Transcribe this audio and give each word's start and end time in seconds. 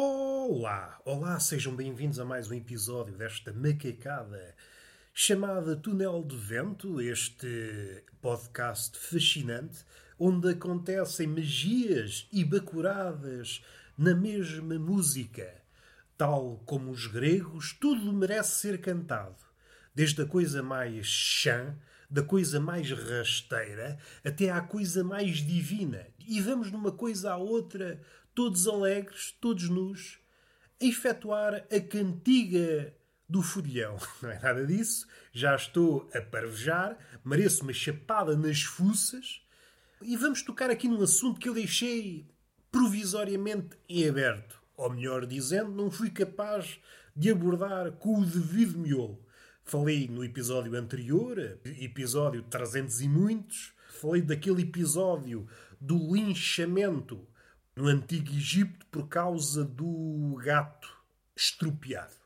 Olá, 0.00 0.96
olá, 1.04 1.40
sejam 1.40 1.74
bem-vindos 1.74 2.20
a 2.20 2.24
mais 2.24 2.48
um 2.48 2.54
episódio 2.54 3.16
desta 3.16 3.52
macacada 3.52 4.54
chamada 5.12 5.74
Túnel 5.74 6.22
de 6.22 6.36
Vento, 6.36 7.00
este 7.00 8.04
podcast 8.20 8.96
fascinante 8.96 9.84
onde 10.16 10.50
acontecem 10.50 11.26
magias 11.26 12.28
e 12.32 12.44
bacuradas 12.44 13.60
na 13.98 14.14
mesma 14.14 14.78
música. 14.78 15.52
Tal 16.16 16.62
como 16.64 16.92
os 16.92 17.08
gregos, 17.08 17.72
tudo 17.72 18.12
merece 18.12 18.60
ser 18.60 18.80
cantado, 18.80 19.42
desde 19.92 20.22
a 20.22 20.26
coisa 20.26 20.62
mais 20.62 21.08
chã, 21.08 21.76
da 22.08 22.22
coisa 22.22 22.60
mais 22.60 22.88
rasteira, 22.92 23.98
até 24.24 24.48
à 24.48 24.60
coisa 24.60 25.02
mais 25.02 25.38
divina. 25.38 26.06
E 26.20 26.40
vamos 26.40 26.70
numa 26.70 26.92
coisa 26.92 27.32
à 27.32 27.36
outra, 27.36 28.00
todos 28.38 28.68
alegres, 28.68 29.34
todos 29.40 29.68
nus, 29.68 30.20
a 30.80 30.84
efetuar 30.84 31.56
a 31.56 31.80
cantiga 31.80 32.94
do 33.28 33.42
folhão. 33.42 33.98
Não 34.22 34.30
é 34.30 34.38
nada 34.38 34.64
disso. 34.64 35.08
Já 35.32 35.56
estou 35.56 36.08
a 36.14 36.20
parvejar, 36.20 36.96
mereço 37.24 37.64
uma 37.64 37.72
chapada 37.72 38.36
nas 38.36 38.62
fuças. 38.62 39.42
E 40.00 40.16
vamos 40.16 40.40
tocar 40.42 40.70
aqui 40.70 40.86
num 40.86 41.02
assunto 41.02 41.40
que 41.40 41.48
eu 41.48 41.52
deixei 41.52 42.28
provisoriamente 42.70 43.76
em 43.88 44.08
aberto. 44.08 44.62
Ou 44.76 44.88
melhor 44.88 45.26
dizendo, 45.26 45.72
não 45.72 45.90
fui 45.90 46.08
capaz 46.08 46.78
de 47.16 47.30
abordar 47.32 47.90
com 47.90 48.20
o 48.20 48.24
devido 48.24 48.78
miolo. 48.78 49.20
Falei 49.64 50.06
no 50.06 50.24
episódio 50.24 50.76
anterior, 50.76 51.58
episódio 51.64 52.44
300 52.44 53.00
e 53.00 53.08
muitos, 53.08 53.72
falei 54.00 54.22
daquele 54.22 54.62
episódio 54.62 55.44
do 55.80 56.14
linchamento 56.14 57.26
no 57.78 57.86
Antigo 57.86 58.32
Egito 58.32 58.84
por 58.86 59.06
causa 59.06 59.64
do 59.64 60.36
gato 60.42 60.92
estropiado. 61.36 62.16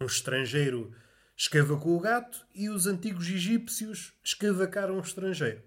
Um 0.00 0.06
estrangeiro 0.06 0.94
escavacou 1.36 1.96
o 1.96 2.00
gato 2.00 2.46
e 2.54 2.68
os 2.68 2.86
antigos 2.86 3.28
egípcios 3.28 4.12
escavacaram 4.22 4.96
o 4.96 5.00
estrangeiro. 5.00 5.60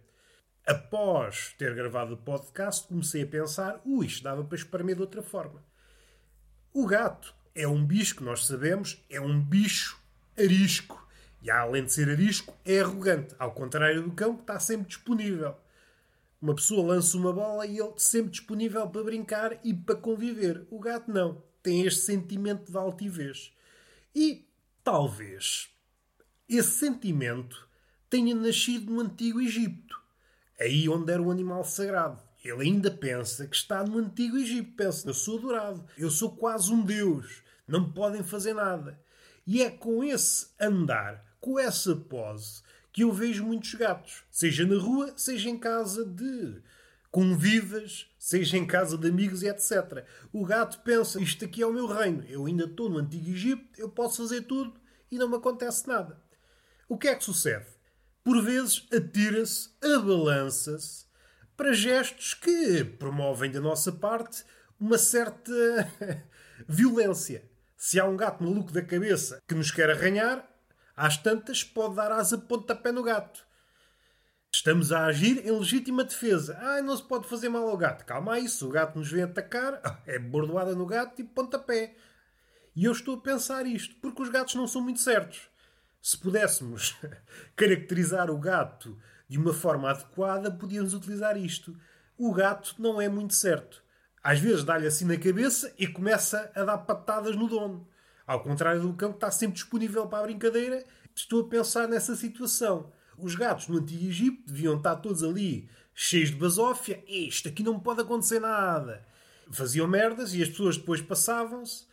Após 0.65 1.53
ter 1.57 1.75
gravado 1.75 2.13
o 2.13 2.17
podcast, 2.17 2.87
comecei 2.87 3.23
a 3.23 3.27
pensar: 3.27 3.81
ui, 3.83 4.05
isto 4.05 4.23
dava 4.23 4.41
para 4.41 4.57
espremer 4.57 4.95
de 4.95 5.01
outra 5.01 5.21
forma. 5.21 5.61
O 6.71 6.87
gato 6.87 7.35
é 7.53 7.67
um 7.67 7.85
bicho 7.85 8.15
que 8.15 8.23
nós 8.23 8.45
sabemos, 8.45 9.03
é 9.09 9.19
um 9.19 9.37
bicho 9.37 9.99
arisco. 10.37 11.05
E 11.41 11.51
além 11.51 11.83
de 11.83 11.91
ser 11.91 12.07
arisco, 12.07 12.57
é 12.63 12.79
arrogante, 12.79 13.35
ao 13.37 13.51
contrário 13.51 14.01
do 14.01 14.11
cão 14.11 14.33
que 14.33 14.43
está 14.43 14.57
sempre 14.61 14.87
disponível. 14.87 15.57
Uma 16.41 16.55
pessoa 16.55 16.87
lança 16.87 17.17
uma 17.17 17.33
bola 17.33 17.65
e 17.65 17.77
ele 17.77 17.93
sempre 17.97 18.31
disponível 18.31 18.87
para 18.87 19.03
brincar 19.03 19.59
e 19.63 19.73
para 19.73 19.95
conviver. 19.95 20.65
O 20.69 20.79
gato 20.79 21.11
não. 21.11 21.43
Tem 21.61 21.85
este 21.85 22.01
sentimento 22.01 22.71
de 22.71 22.77
altivez. 22.77 23.51
E 24.15 24.47
talvez 24.83 25.69
esse 26.47 26.71
sentimento 26.71 27.67
tenha 28.09 28.33
nascido 28.33 28.91
no 28.91 29.01
Antigo 29.01 29.39
Egito, 29.39 30.01
aí 30.59 30.89
onde 30.89 31.11
era 31.11 31.21
o 31.21 31.29
animal 31.29 31.63
sagrado. 31.63 32.19
Ele 32.43 32.63
ainda 32.63 32.89
pensa 32.89 33.45
que 33.45 33.55
está 33.55 33.83
no 33.83 33.99
Antigo 33.99 34.37
Egito. 34.37 34.71
Pensa, 34.75 35.07
eu 35.07 35.13
sou 35.13 35.37
adorado, 35.37 35.85
eu 35.97 36.09
sou 36.09 36.35
quase 36.35 36.71
um 36.71 36.81
deus, 36.81 37.43
não 37.67 37.81
me 37.81 37.93
podem 37.93 38.23
fazer 38.23 38.53
nada. 38.53 38.99
E 39.45 39.61
é 39.61 39.69
com 39.69 40.03
esse 40.03 40.47
andar, 40.59 41.23
com 41.39 41.59
essa 41.59 41.95
pose, 41.95 42.63
que 42.91 43.03
eu 43.03 43.11
vejo 43.11 43.45
muitos 43.45 43.73
gatos, 43.73 44.23
seja 44.31 44.65
na 44.65 44.79
rua, 44.79 45.13
seja 45.15 45.49
em 45.49 45.57
casa 45.57 46.05
de 46.05 46.61
convivas, 47.11 48.07
seja 48.17 48.57
em 48.57 48.65
casa 48.65 48.97
de 48.97 49.07
amigos 49.07 49.43
e 49.43 49.47
etc. 49.47 50.05
O 50.31 50.45
gato 50.45 50.79
pensa: 50.81 51.21
isto 51.21 51.45
aqui 51.45 51.61
é 51.61 51.67
o 51.67 51.73
meu 51.73 51.87
reino, 51.87 52.23
eu 52.27 52.45
ainda 52.45 52.65
estou 52.65 52.89
no 52.89 52.99
Antigo 52.99 53.29
Egito, 53.29 53.79
eu 53.79 53.89
posso 53.89 54.21
fazer 54.21 54.41
tudo 54.41 54.79
e 55.11 55.17
não 55.17 55.29
me 55.29 55.35
acontece 55.35 55.87
nada. 55.87 56.21
O 56.87 56.97
que 56.97 57.07
é 57.07 57.15
que 57.15 57.23
sucede? 57.23 57.65
Por 58.23 58.41
vezes 58.43 58.87
atira-se, 58.91 59.69
abalança-se 59.81 61.05
para 61.55 61.73
gestos 61.73 62.33
que 62.33 62.83
promovem 62.83 63.51
da 63.51 63.59
nossa 63.59 63.91
parte 63.91 64.43
uma 64.79 64.97
certa 64.97 65.51
violência. 66.67 67.43
Se 67.75 67.99
há 67.99 68.05
um 68.05 68.17
gato 68.17 68.43
maluco 68.43 68.71
da 68.71 68.81
cabeça 68.81 69.41
que 69.47 69.55
nos 69.55 69.71
quer 69.71 69.89
arranhar, 69.89 70.47
às 70.99 71.15
tantas, 71.15 71.63
pode 71.63 71.95
dar 71.95 72.11
asa 72.11 72.37
pontapé 72.37 72.91
no 72.91 73.01
gato. 73.01 73.47
Estamos 74.51 74.91
a 74.91 75.05
agir 75.05 75.45
em 75.47 75.51
legítima 75.57 76.03
defesa. 76.03 76.57
Ah, 76.59 76.81
não 76.81 76.97
se 76.97 77.03
pode 77.03 77.25
fazer 77.25 77.47
mal 77.47 77.69
ao 77.69 77.77
gato. 77.77 78.03
Calma 78.03 78.33
aí, 78.33 78.49
se 78.49 78.65
o 78.65 78.69
gato 78.69 78.99
nos 78.99 79.09
vem 79.09 79.23
atacar, 79.23 80.03
é 80.05 80.19
bordoada 80.19 80.75
no 80.75 80.85
gato 80.85 81.21
e 81.21 81.23
pontapé. 81.23 81.95
E 82.75 82.83
eu 82.83 82.91
estou 82.91 83.15
a 83.15 83.21
pensar 83.21 83.65
isto, 83.65 83.95
porque 84.01 84.21
os 84.21 84.27
gatos 84.27 84.55
não 84.55 84.67
são 84.67 84.81
muito 84.81 84.99
certos. 84.99 85.49
Se 86.01 86.17
pudéssemos 86.17 86.97
caracterizar 87.55 88.29
o 88.29 88.37
gato 88.37 88.97
de 89.29 89.37
uma 89.37 89.53
forma 89.53 89.89
adequada, 89.89 90.51
podíamos 90.51 90.93
utilizar 90.93 91.37
isto. 91.37 91.73
O 92.17 92.33
gato 92.33 92.75
não 92.77 92.99
é 92.99 93.07
muito 93.07 93.35
certo. 93.35 93.81
Às 94.21 94.39
vezes 94.41 94.65
dá-lhe 94.65 94.87
assim 94.87 95.05
na 95.05 95.17
cabeça 95.17 95.73
e 95.77 95.87
começa 95.87 96.51
a 96.53 96.63
dar 96.65 96.79
patadas 96.79 97.37
no 97.37 97.47
dono. 97.47 97.87
Ao 98.29 98.41
contrário 98.41 98.79
do 98.79 98.93
cão 98.93 99.09
que 99.09 99.17
está 99.17 99.31
sempre 99.31 99.55
disponível 99.55 100.05
para 100.05 100.19
a 100.19 100.27
brincadeira, 100.27 100.83
estou 101.15 101.41
a 101.41 101.49
pensar 101.49 101.87
nessa 101.87 102.15
situação. 102.15 102.91
Os 103.17 103.33
gatos 103.33 103.67
no 103.67 103.79
Antigo 103.79 104.05
Egito 104.05 104.43
deviam 104.45 104.77
estar 104.77 104.97
todos 104.97 105.23
ali 105.23 105.67
cheios 105.95 106.29
de 106.29 106.35
basófia. 106.35 107.03
Isto 107.07 107.49
aqui 107.49 107.63
não 107.63 107.79
pode 107.79 108.01
acontecer 108.01 108.39
nada. 108.39 109.03
Faziam 109.51 109.87
merdas 109.87 110.35
e 110.35 110.43
as 110.43 110.49
pessoas 110.49 110.77
depois 110.77 111.01
passavam-se. 111.01 111.87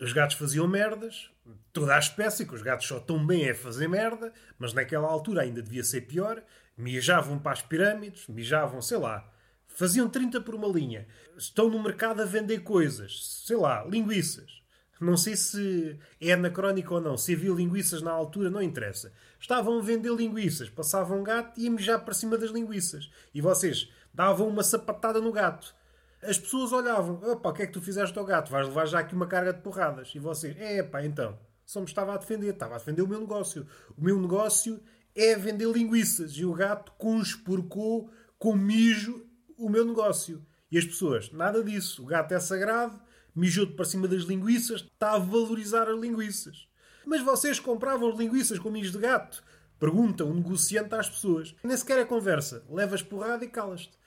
Os 0.00 0.12
gatos 0.12 0.36
faziam 0.36 0.68
merdas. 0.68 1.28
Toda 1.72 1.96
a 1.96 1.98
espécie, 1.98 2.46
que 2.46 2.54
os 2.54 2.62
gatos 2.62 2.86
só 2.86 3.00
tão 3.00 3.26
bem 3.26 3.48
é 3.48 3.52
fazer 3.52 3.88
merda, 3.88 4.32
mas 4.60 4.72
naquela 4.72 5.08
altura 5.08 5.42
ainda 5.42 5.60
devia 5.60 5.82
ser 5.82 6.02
pior. 6.02 6.44
Mijavam 6.78 7.40
para 7.40 7.54
as 7.54 7.62
pirâmides, 7.62 8.28
mijavam, 8.28 8.80
sei 8.80 8.98
lá, 8.98 9.28
faziam 9.66 10.08
30 10.08 10.42
por 10.42 10.54
uma 10.54 10.68
linha. 10.68 11.08
Estão 11.36 11.68
no 11.68 11.82
mercado 11.82 12.22
a 12.22 12.24
vender 12.24 12.60
coisas, 12.60 13.42
sei 13.44 13.56
lá, 13.56 13.84
linguiças. 13.84 14.61
Não 15.02 15.16
sei 15.16 15.36
se 15.36 15.98
é 16.20 16.32
anacrónico 16.32 16.94
ou 16.94 17.00
não. 17.00 17.16
Se 17.16 17.34
havia 17.34 17.52
linguiças 17.52 18.02
na 18.02 18.12
altura, 18.12 18.48
não 18.48 18.62
interessa. 18.62 19.12
Estavam 19.40 19.78
a 19.78 19.82
vender 19.82 20.12
linguiças. 20.12 20.70
Passavam 20.70 21.20
um 21.20 21.24
gato 21.24 21.58
e 21.58 21.68
ia 21.68 21.78
já 21.78 21.98
para 21.98 22.14
cima 22.14 22.38
das 22.38 22.50
linguiças. 22.50 23.10
E 23.34 23.40
vocês 23.40 23.90
davam 24.14 24.46
uma 24.48 24.62
sapatada 24.62 25.20
no 25.20 25.32
gato. 25.32 25.74
As 26.22 26.38
pessoas 26.38 26.72
olhavam. 26.72 27.20
Opa, 27.32 27.50
o 27.50 27.52
que 27.52 27.62
é 27.62 27.66
que 27.66 27.72
tu 27.72 27.82
fizeste 27.82 28.16
ao 28.16 28.24
gato? 28.24 28.50
Vais 28.50 28.68
levar 28.68 28.86
já 28.86 29.00
aqui 29.00 29.14
uma 29.14 29.26
carga 29.26 29.52
de 29.52 29.60
porradas. 29.60 30.12
E 30.14 30.20
vocês, 30.20 30.56
é 30.56 30.82
pá, 30.84 31.04
então. 31.04 31.36
Só 31.66 31.80
me 31.80 31.86
estava 31.86 32.14
a 32.14 32.16
defender. 32.16 32.50
Estava 32.50 32.76
a 32.76 32.78
defender 32.78 33.02
o 33.02 33.08
meu 33.08 33.20
negócio. 33.20 33.66
O 33.98 34.04
meu 34.04 34.20
negócio 34.20 34.80
é 35.16 35.34
vender 35.34 35.68
linguiças. 35.68 36.32
E 36.32 36.44
o 36.44 36.54
gato 36.54 36.92
conspurcou 36.96 38.08
com 38.38 38.54
mijo 38.54 39.26
o 39.58 39.68
meu 39.68 39.84
negócio. 39.84 40.46
E 40.70 40.78
as 40.78 40.84
pessoas, 40.84 41.32
nada 41.32 41.62
disso. 41.64 42.04
O 42.04 42.06
gato 42.06 42.32
é 42.32 42.38
sagrado 42.38 43.00
mijou 43.34 43.66
para 43.66 43.84
cima 43.84 44.06
das 44.06 44.22
linguiças, 44.22 44.82
está 44.82 45.12
a 45.12 45.18
valorizar 45.18 45.88
as 45.88 45.98
linguiças. 45.98 46.66
Mas 47.04 47.22
vocês 47.22 47.58
compravam 47.58 48.10
as 48.10 48.18
linguiças 48.18 48.58
com 48.58 48.70
mijo 48.70 48.92
de 48.92 48.98
gato? 48.98 49.42
Pergunta 49.78 50.24
um 50.24 50.34
negociante 50.34 50.94
às 50.94 51.08
pessoas. 51.08 51.54
Nem 51.64 51.76
sequer 51.76 51.98
é 51.98 52.04
conversa. 52.04 52.64
Levas 52.70 53.02
porrada 53.02 53.44
e 53.44 53.48
calas-te. 53.48 53.98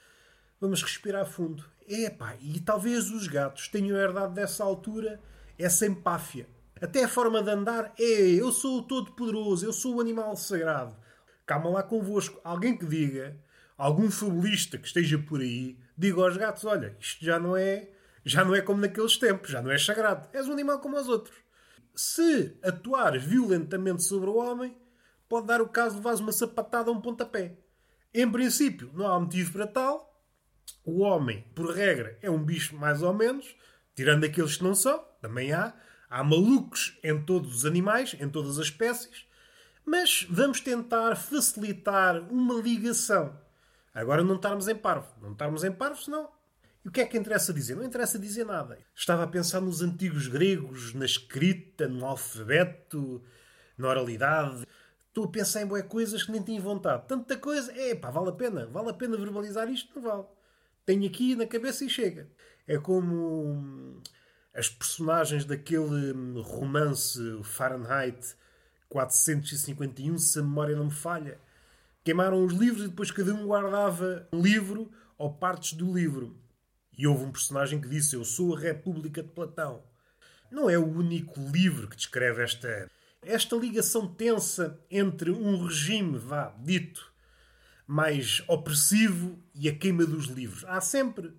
Vamos 0.59 0.81
respirar 0.81 1.25
fundo. 1.25 1.65
Epá, 1.87 2.35
e 2.41 2.59
talvez 2.61 3.11
os 3.11 3.27
gatos 3.27 3.67
tenham 3.67 3.97
herdado 3.97 4.33
dessa 4.33 4.63
altura 4.63 5.19
essa 5.57 5.85
empáfia. 5.85 6.47
Até 6.81 7.03
a 7.03 7.07
forma 7.07 7.41
de 7.43 7.49
andar 7.49 7.93
é 7.99 8.03
eu 8.03 8.51
sou 8.51 8.79
o 8.79 8.83
todo-poderoso, 8.83 9.65
eu 9.65 9.73
sou 9.73 9.95
o 9.95 10.01
animal 10.01 10.35
sagrado. 10.35 10.95
Calma 11.45 11.69
lá 11.69 11.83
convosco. 11.83 12.39
Alguém 12.43 12.77
que 12.77 12.85
diga, 12.85 13.37
algum 13.77 14.09
fabulista 14.09 14.77
que 14.77 14.87
esteja 14.87 15.17
por 15.19 15.41
aí, 15.41 15.77
diga 15.97 16.21
aos 16.21 16.37
gatos: 16.37 16.65
olha, 16.65 16.95
isto 16.99 17.23
já 17.23 17.39
não 17.39 17.55
é 17.55 17.89
já 18.25 18.43
não 18.43 18.55
é 18.55 18.61
como 18.61 18.81
naqueles 18.81 19.17
tempos, 19.17 19.51
já 19.51 19.61
não 19.61 19.71
é 19.71 19.77
sagrado. 19.77 20.27
És 20.33 20.47
um 20.47 20.53
animal 20.53 20.79
como 20.79 20.99
os 20.99 21.07
outros. 21.07 21.37
Se 21.93 22.57
atuares 22.63 23.23
violentamente 23.23 24.03
sobre 24.03 24.29
o 24.29 24.35
homem, 24.35 24.75
pode 25.29 25.45
dar 25.45 25.61
o 25.61 25.69
caso 25.69 25.91
de 25.91 25.97
levares 25.97 26.19
uma 26.19 26.31
sapatada 26.31 26.89
a 26.89 26.93
um 26.93 26.99
pontapé. 26.99 27.55
Em 28.11 28.29
princípio, 28.29 28.89
não 28.93 29.07
há 29.07 29.19
motivo 29.19 29.53
para 29.53 29.67
tal. 29.67 30.23
O 30.83 31.01
homem, 31.01 31.45
por 31.53 31.71
regra, 31.71 32.17
é 32.21 32.29
um 32.29 32.43
bicho 32.43 32.75
mais 32.75 33.03
ou 33.03 33.13
menos, 33.13 33.55
tirando 33.95 34.23
aqueles 34.23 34.57
que 34.57 34.63
não 34.63 34.73
são, 34.73 35.05
também 35.21 35.53
há. 35.53 35.73
Há 36.09 36.23
malucos 36.23 36.97
em 37.03 37.21
todos 37.23 37.55
os 37.55 37.65
animais, 37.65 38.15
em 38.19 38.29
todas 38.29 38.57
as 38.57 38.65
espécies. 38.65 39.27
Mas 39.85 40.25
vamos 40.29 40.61
tentar 40.61 41.15
facilitar 41.15 42.17
uma 42.31 42.55
ligação. 42.55 43.39
Agora 43.93 44.23
não 44.23 44.35
estarmos 44.35 44.67
em 44.67 44.75
parvo. 44.75 45.07
Não 45.21 45.33
estarmos 45.33 45.63
em 45.63 45.71
parvo, 45.71 46.01
senão 46.01 46.29
e 46.85 46.87
o 46.87 46.91
que 46.91 47.01
é 47.01 47.05
que 47.05 47.17
interessa 47.17 47.51
dizer? 47.51 47.75
Não 47.75 47.83
interessa 47.83 48.19
dizer 48.19 48.45
nada. 48.45 48.77
Estava 48.95 49.23
a 49.23 49.27
pensar 49.27 49.59
nos 49.59 49.81
antigos 49.81 50.27
gregos, 50.27 50.93
na 50.93 51.03
escrita, 51.03 51.87
no 51.87 52.05
alfabeto, 52.05 53.23
na 53.75 53.89
oralidade. 53.89 54.67
Estou 55.07 55.25
a 55.25 55.27
pensar 55.27 55.63
em 55.63 55.65
boas 55.65 55.81
coisas 55.87 56.21
que 56.21 56.31
nem 56.31 56.43
tenho 56.43 56.61
vontade. 56.61 57.07
Tanta 57.07 57.35
coisa, 57.37 57.73
é 57.75 57.95
pá, 57.95 58.11
vale 58.11 58.29
a 58.29 58.33
pena. 58.33 58.67
Vale 58.67 58.91
a 58.91 58.93
pena 58.93 59.17
verbalizar 59.17 59.67
isto? 59.67 59.95
Não 59.95 60.03
vale. 60.07 60.25
Tenho 60.85 61.07
aqui 61.07 61.35
na 61.35 61.47
cabeça 61.47 61.83
e 61.83 61.89
chega. 61.89 62.29
É 62.67 62.77
como 62.77 63.99
as 64.53 64.69
personagens 64.69 65.43
daquele 65.43 66.13
hum, 66.13 66.39
romance 66.39 67.19
Fahrenheit 67.41 68.35
451, 68.89 70.19
se 70.19 70.37
a 70.37 70.43
memória 70.43 70.75
não 70.75 70.85
me 70.85 70.91
falha. 70.91 71.39
Queimaram 72.03 72.45
os 72.45 72.53
livros 72.53 72.85
e 72.85 72.89
depois 72.89 73.09
cada 73.09 73.33
um 73.33 73.47
guardava 73.47 74.29
um 74.31 74.39
livro 74.39 74.91
ou 75.17 75.33
partes 75.33 75.73
do 75.73 75.91
livro. 75.91 76.44
E 76.97 77.07
houve 77.07 77.25
um 77.25 77.31
personagem 77.31 77.79
que 77.79 77.87
disse: 77.87 78.15
Eu 78.15 78.25
sou 78.25 78.55
a 78.55 78.59
República 78.59 79.21
de 79.21 79.29
Platão. 79.29 79.83
Não 80.51 80.69
é 80.69 80.77
o 80.77 80.85
único 80.85 81.39
livro 81.39 81.87
que 81.87 81.97
descreve 81.97 82.43
esta, 82.43 82.89
esta 83.21 83.55
ligação 83.55 84.07
tensa 84.07 84.79
entre 84.89 85.31
um 85.31 85.63
regime, 85.65 86.17
vá, 86.17 86.55
dito, 86.59 87.11
mais 87.87 88.43
opressivo 88.47 89.37
e 89.53 89.67
a 89.67 89.75
queima 89.75 90.05
dos 90.05 90.25
livros. 90.25 90.63
Há 90.65 90.79
sempre 90.79 91.33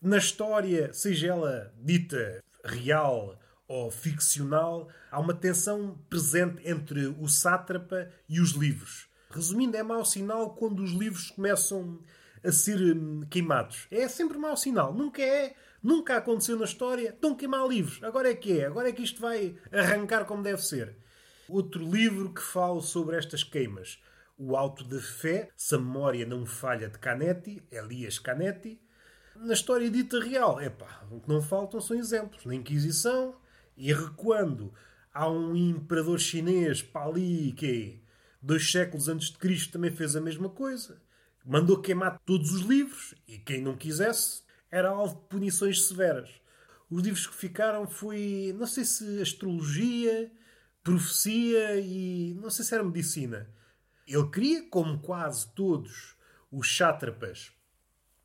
na 0.00 0.16
história, 0.16 0.92
seja 0.94 1.26
ela 1.28 1.74
dita 1.76 2.42
real 2.64 3.38
ou 3.68 3.90
ficcional, 3.90 4.88
há 5.10 5.20
uma 5.20 5.34
tensão 5.34 5.98
presente 6.08 6.66
entre 6.68 7.06
o 7.06 7.28
sátrapa 7.28 8.08
e 8.28 8.40
os 8.40 8.52
livros. 8.52 9.08
Resumindo, 9.30 9.76
é 9.76 9.82
mau 9.82 10.04
sinal 10.04 10.54
quando 10.54 10.82
os 10.82 10.92
livros 10.92 11.30
começam 11.30 12.00
a 12.42 12.52
ser 12.52 12.80
hum, 12.80 13.20
queimados. 13.28 13.86
É 13.90 14.08
sempre 14.08 14.38
mau 14.38 14.56
sinal. 14.56 14.92
Nunca 14.92 15.22
é, 15.22 15.54
nunca 15.82 16.16
aconteceu 16.16 16.56
na 16.56 16.64
história. 16.64 17.10
Estão 17.10 17.32
a 17.32 17.36
queimar 17.36 17.66
livros. 17.66 18.02
Agora 18.02 18.30
é 18.30 18.34
que 18.34 18.60
é. 18.60 18.66
Agora 18.66 18.88
é 18.88 18.92
que 18.92 19.02
isto 19.02 19.20
vai 19.20 19.56
arrancar 19.72 20.24
como 20.24 20.42
deve 20.42 20.62
ser. 20.62 20.96
Outro 21.48 21.84
livro 21.84 22.32
que 22.32 22.42
fala 22.42 22.80
sobre 22.80 23.16
estas 23.16 23.42
queimas. 23.42 24.00
O 24.38 24.56
Alto 24.56 24.84
da 24.84 25.00
Fé, 25.00 25.50
se 25.56 25.74
a 25.74 25.78
memória 25.78 26.24
não 26.24 26.46
falha 26.46 26.88
de 26.88 26.98
Canetti, 26.98 27.62
Elias 27.70 28.18
Canetti, 28.18 28.80
na 29.36 29.52
história 29.52 29.90
dita 29.90 30.18
real, 30.18 30.60
epá, 30.60 31.02
o 31.10 31.20
que 31.20 31.28
não 31.28 31.42
faltam 31.42 31.80
são 31.80 31.96
exemplos. 31.96 32.44
Na 32.44 32.54
Inquisição, 32.54 33.36
e 33.76 33.92
recuando, 33.92 34.72
há 35.12 35.28
um 35.30 35.56
imperador 35.56 36.18
chinês, 36.18 36.82
Pali, 36.82 37.52
que 37.52 38.02
dois 38.42 38.70
séculos 38.70 39.08
antes 39.08 39.30
de 39.30 39.38
Cristo 39.38 39.72
também 39.72 39.90
fez 39.90 40.14
a 40.14 40.20
mesma 40.20 40.48
coisa. 40.48 41.00
Mandou 41.50 41.82
queimar 41.82 42.20
todos 42.24 42.52
os 42.52 42.60
livros 42.60 43.12
e 43.26 43.36
quem 43.36 43.60
não 43.60 43.76
quisesse 43.76 44.44
era 44.70 44.90
alvo 44.90 45.16
de 45.16 45.26
punições 45.26 45.88
severas. 45.88 46.30
Os 46.88 47.02
livros 47.02 47.26
que 47.26 47.34
ficaram 47.34 47.88
foi, 47.88 48.54
não 48.56 48.68
sei 48.68 48.84
se 48.84 49.20
astrologia, 49.20 50.30
profecia 50.80 51.80
e 51.80 52.34
não 52.40 52.50
sei 52.50 52.64
se 52.64 52.72
era 52.72 52.84
medicina. 52.84 53.50
Ele 54.06 54.30
queria, 54.30 54.62
como 54.68 55.00
quase 55.00 55.52
todos 55.52 56.14
os 56.52 56.76
sátrapas 56.76 57.50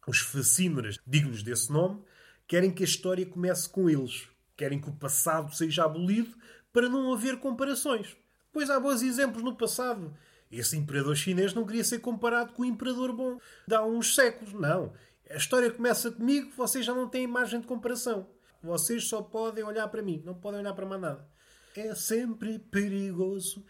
os 0.07 0.19
facínoras, 0.19 1.00
dignos 1.07 1.42
desse 1.42 1.71
nome, 1.71 2.04
querem 2.48 2.71
que 2.71 2.83
a 2.83 2.86
história 2.86 3.25
comece 3.25 3.68
com 3.68 3.89
eles. 3.89 4.30
Querem 4.56 4.80
que 4.80 4.89
o 4.89 4.95
passado 4.95 5.51
seja 5.56 5.86
abolido 5.86 6.38
para 6.71 6.88
não 6.88 7.12
haver 7.12 7.39
comparações. 7.39 8.16
Pois 8.54 8.69
há 8.69 8.80
bons 8.80 9.01
exemplos 9.01 9.42
no 9.42 9.56
passado. 9.56 10.16
Esse 10.57 10.78
imperador 10.78 11.16
chinês 11.16 11.54
não 11.54 11.66
queria 11.66 11.84
ser 11.84 12.00
comparado 12.00 12.54
com 12.54 12.62
o 12.62 12.66
imperador 12.66 13.13
bom 13.13 13.40
de 13.68 13.75
há 13.75 13.84
uns 13.84 14.16
séculos. 14.16 14.54
Não. 14.54 14.94
A 15.30 15.36
história 15.36 15.72
começa 15.72 16.12
comigo, 16.12 16.52
vocês 16.56 16.86
já 16.86 16.94
não 16.94 17.10
têm 17.10 17.24
imagem 17.24 17.60
de 17.60 17.68
comparação. 17.68 18.28
Vocês 18.62 19.06
só 19.06 19.22
podem 19.22 19.63
olhar 19.63 19.88
para 19.88 20.02
mim, 20.02 20.22
não 20.25 20.34
podem 20.34 20.60
olhar 20.60 20.74
para 20.74 20.86
mais 20.86 21.02
nada. 21.02 21.28
É 21.75 21.94
sempre 21.94 22.57
perigoso. 22.57 23.63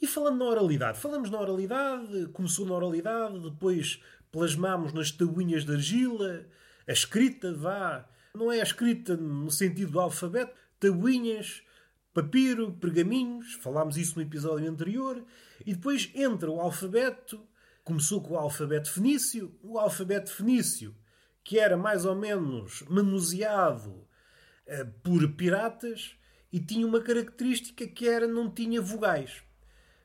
E 0.00 0.06
falando 0.06 0.38
na 0.38 0.46
oralidade, 0.46 0.98
falamos 0.98 1.30
na 1.30 1.38
oralidade, 1.38 2.26
começou 2.32 2.64
na 2.64 2.74
oralidade, 2.74 3.38
depois 3.38 4.02
plasmamos 4.32 4.92
nas 4.92 5.10
tabuinhas 5.10 5.64
de 5.64 5.72
argila, 5.72 6.46
a 6.86 6.92
escrita, 6.92 7.52
vá, 7.52 8.08
não 8.34 8.50
é 8.50 8.60
a 8.60 8.62
escrita 8.62 9.16
no 9.16 9.50
sentido 9.50 9.92
do 9.92 10.00
alfabeto, 10.00 10.54
tabuinhas, 10.78 11.62
papiro, 12.12 12.72
pergaminhos, 12.72 13.54
falámos 13.54 13.96
isso 13.96 14.16
no 14.16 14.22
episódio 14.22 14.68
anterior, 14.68 15.24
e 15.64 15.74
depois 15.74 16.10
entra 16.14 16.50
o 16.50 16.60
alfabeto, 16.60 17.40
começou 17.84 18.20
com 18.20 18.34
o 18.34 18.38
alfabeto 18.38 18.90
fenício, 18.90 19.54
o 19.62 19.78
alfabeto 19.78 20.32
fenício, 20.32 20.94
que 21.42 21.58
era 21.58 21.76
mais 21.76 22.04
ou 22.04 22.14
menos 22.14 22.82
manuseado 22.88 23.90
uh, 23.90 24.86
por 25.02 25.26
piratas, 25.32 26.16
e 26.52 26.58
tinha 26.58 26.86
uma 26.86 27.00
característica 27.00 27.86
que 27.86 28.08
era 28.08 28.26
não 28.26 28.50
tinha 28.50 28.82
vogais. 28.82 29.42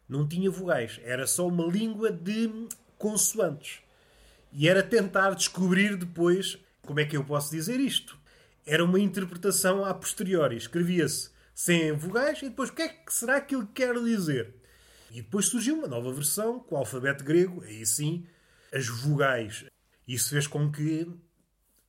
Não 0.07 0.27
tinha 0.27 0.51
vogais, 0.51 0.99
era 1.03 1.25
só 1.25 1.47
uma 1.47 1.65
língua 1.65 2.11
de 2.11 2.67
consoantes. 2.99 3.79
E 4.53 4.69
era 4.69 4.83
tentar 4.83 5.31
descobrir 5.31 5.97
depois 5.97 6.59
como 6.83 6.99
é 6.99 7.05
que 7.05 7.17
eu 7.17 7.23
posso 7.23 7.51
dizer 7.51 7.79
isto. 7.79 8.17
Era 8.65 8.85
uma 8.85 8.99
interpretação 8.99 9.83
a 9.83 9.93
posteriori. 9.93 10.55
Escrevia-se 10.55 11.31
sem 11.55 11.93
vogais 11.93 12.39
e 12.41 12.49
depois 12.49 12.69
o 12.69 12.73
que 12.73 12.81
é 12.81 12.89
que 12.89 13.13
será 13.13 13.39
que 13.39 13.55
ele 13.55 13.67
quer 13.73 13.95
dizer? 14.03 14.53
E 15.09 15.21
depois 15.21 15.45
surgiu 15.45 15.75
uma 15.75 15.87
nova 15.87 16.11
versão 16.11 16.59
com 16.59 16.75
o 16.75 16.77
alfabeto 16.77 17.23
grego, 17.23 17.63
aí 17.63 17.85
sim, 17.85 18.27
as 18.73 18.87
vogais. 18.87 19.63
Isso 20.05 20.31
fez 20.31 20.45
com 20.45 20.69
que 20.69 21.07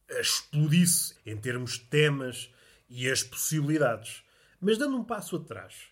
explodisse 0.09 1.17
em 1.27 1.37
termos 1.37 1.73
de 1.73 1.81
temas 1.87 2.49
e 2.89 3.11
as 3.11 3.25
possibilidades. 3.25 4.23
Mas 4.61 4.79
dando 4.79 4.97
um 4.97 5.03
passo 5.03 5.35
atrás, 5.35 5.89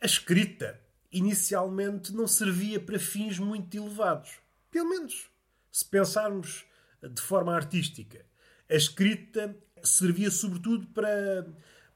a 0.00 0.04
escrita 0.04 0.78
inicialmente 1.10 2.12
não 2.12 2.28
servia 2.28 2.78
para 2.78 2.98
fins 2.98 3.38
muito 3.38 3.74
elevados. 3.74 4.38
Pelo 4.70 4.90
menos 4.90 5.30
se 5.72 5.84
pensarmos 5.84 6.66
de 7.02 7.22
forma 7.22 7.54
artística, 7.54 8.24
a 8.68 8.74
escrita 8.74 9.56
servia 9.82 10.30
sobretudo 10.30 10.86
para, 10.88 11.46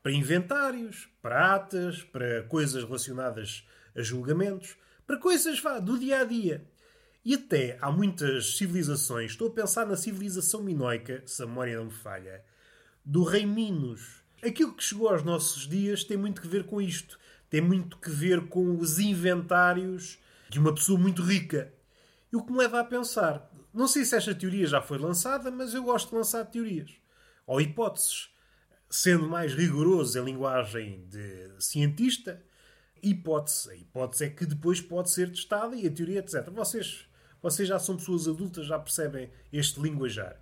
para 0.05 0.13
inventários, 0.13 1.09
para 1.23 1.55
atas, 1.55 2.03
para 2.03 2.43
coisas 2.43 2.85
relacionadas 2.85 3.67
a 3.97 4.03
julgamentos, 4.03 4.77
para 5.07 5.17
coisas 5.17 5.59
vá, 5.61 5.79
do 5.79 5.99
dia 5.99 6.21
a 6.21 6.25
dia. 6.25 6.63
E 7.25 7.33
até 7.33 7.79
há 7.81 7.91
muitas 7.91 8.59
civilizações, 8.59 9.31
estou 9.31 9.49
a 9.49 9.53
pensar 9.53 9.87
na 9.87 9.97
civilização 9.97 10.63
minoica, 10.63 11.23
se 11.25 11.43
a 11.43 11.47
memória 11.47 11.79
não 11.79 11.87
me 11.87 11.91
falha, 11.91 12.45
do 13.03 13.23
rei 13.23 13.47
Minos. 13.47 14.23
Aquilo 14.43 14.75
que 14.75 14.85
chegou 14.85 15.09
aos 15.09 15.23
nossos 15.23 15.67
dias 15.67 16.05
tem 16.05 16.19
muito 16.19 16.43
que 16.43 16.49
ver 16.49 16.65
com 16.65 16.83
isto. 16.83 17.19
Tem 17.49 17.63
muito 17.63 17.97
que 17.97 18.11
ver 18.11 18.47
com 18.49 18.77
os 18.77 18.99
inventários 18.99 20.19
de 20.51 20.59
uma 20.59 20.75
pessoa 20.75 20.99
muito 20.99 21.23
rica. 21.23 21.73
E 22.31 22.37
o 22.37 22.45
que 22.45 22.53
me 22.53 22.59
leva 22.59 22.79
a 22.79 22.85
pensar, 22.85 23.51
não 23.73 23.89
sei 23.89 24.05
se 24.05 24.15
esta 24.15 24.35
teoria 24.35 24.67
já 24.67 24.83
foi 24.83 24.99
lançada, 24.99 25.51
mas 25.51 25.73
eu 25.73 25.83
gosto 25.83 26.11
de 26.11 26.17
lançar 26.17 26.45
teorias. 26.45 26.91
Ou 27.47 27.59
hipóteses. 27.59 28.34
Sendo 28.97 29.29
mais 29.29 29.53
rigoroso 29.53 30.17
em 30.17 30.25
linguagem 30.25 31.05
de 31.11 31.51
cientista, 31.59 32.41
hipótese. 33.03 33.73
A 33.73 33.75
hipótese 33.75 34.25
é 34.25 34.31
que 34.31 34.47
depois 34.47 34.81
pode 34.81 35.11
ser 35.11 35.31
testada 35.31 35.75
e 35.75 35.85
a 35.85 35.91
teoria, 35.91 36.21
etc. 36.21 36.49
Vocês, 36.51 37.05
vocês 37.43 37.67
já 37.69 37.77
são 37.81 37.97
pessoas 37.97 38.29
adultas, 38.29 38.67
já 38.67 38.79
percebem 38.79 39.29
este 39.53 39.81
linguajar. 39.81 40.41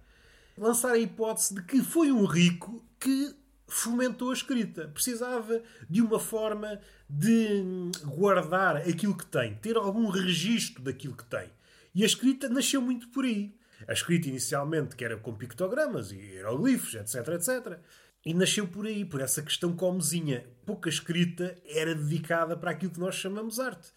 Lançar 0.59 0.93
a 0.93 0.99
hipótese 0.99 1.55
de 1.55 1.63
que 1.63 1.81
foi 1.81 2.13
um 2.13 2.27
rico 2.27 2.85
que 3.01 3.35
fomentou 3.67 4.29
a 4.29 4.35
escrita. 4.35 4.87
Precisava 4.89 5.63
de 5.89 6.03
uma 6.03 6.21
forma 6.21 6.79
de 7.09 7.65
guardar 8.05 8.77
aquilo 8.77 9.17
que 9.17 9.25
tem, 9.25 9.55
ter 9.55 9.79
algum 9.79 10.11
registro 10.11 10.83
daquilo 10.83 11.17
que 11.17 11.25
tem. 11.25 11.49
E 11.95 12.03
a 12.03 12.07
escrita 12.07 12.51
nasceu 12.51 12.83
muito 12.83 13.09
por 13.09 13.25
aí. 13.25 13.57
A 13.89 13.95
escrita 13.95 14.29
inicialmente, 14.29 14.95
que 14.95 15.05
era 15.07 15.17
com 15.17 15.35
pictogramas 15.35 16.13
e 16.13 16.17
hieroglifos, 16.17 16.95
etc, 16.95 17.29
etc. 17.29 17.81
E 18.25 18.33
nasceu 18.33 18.69
por 18.69 18.87
aí, 18.87 19.05
por 19.05 19.21
essa 19.21 19.43
questão 19.43 19.75
comezinha. 19.75 20.47
Pouca 20.65 20.89
escrita 20.89 21.57
era 21.67 21.95
dedicada 21.95 22.57
para 22.57 22.71
aquilo 22.71 22.93
que 22.93 23.01
nós 23.01 23.17
chamamos 23.17 23.59
arte. 23.59 23.91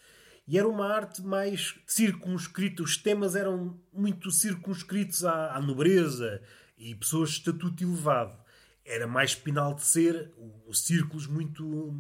E 0.47 0.57
era 0.57 0.67
uma 0.67 0.87
arte 0.87 1.21
mais 1.21 1.75
circunscrita. 1.85 2.81
Os 2.81 2.97
temas 2.97 3.35
eram 3.35 3.79
muito 3.93 4.31
circunscritos 4.31 5.23
à, 5.23 5.55
à 5.55 5.61
nobreza 5.61 6.41
e 6.77 6.95
pessoas 6.95 7.29
de 7.29 7.37
estatuto 7.37 7.83
elevado. 7.83 8.37
Era 8.83 9.07
mais 9.07 9.39
ser, 9.79 10.31
os 10.67 10.85
círculos 10.85 11.27
muito, 11.27 11.93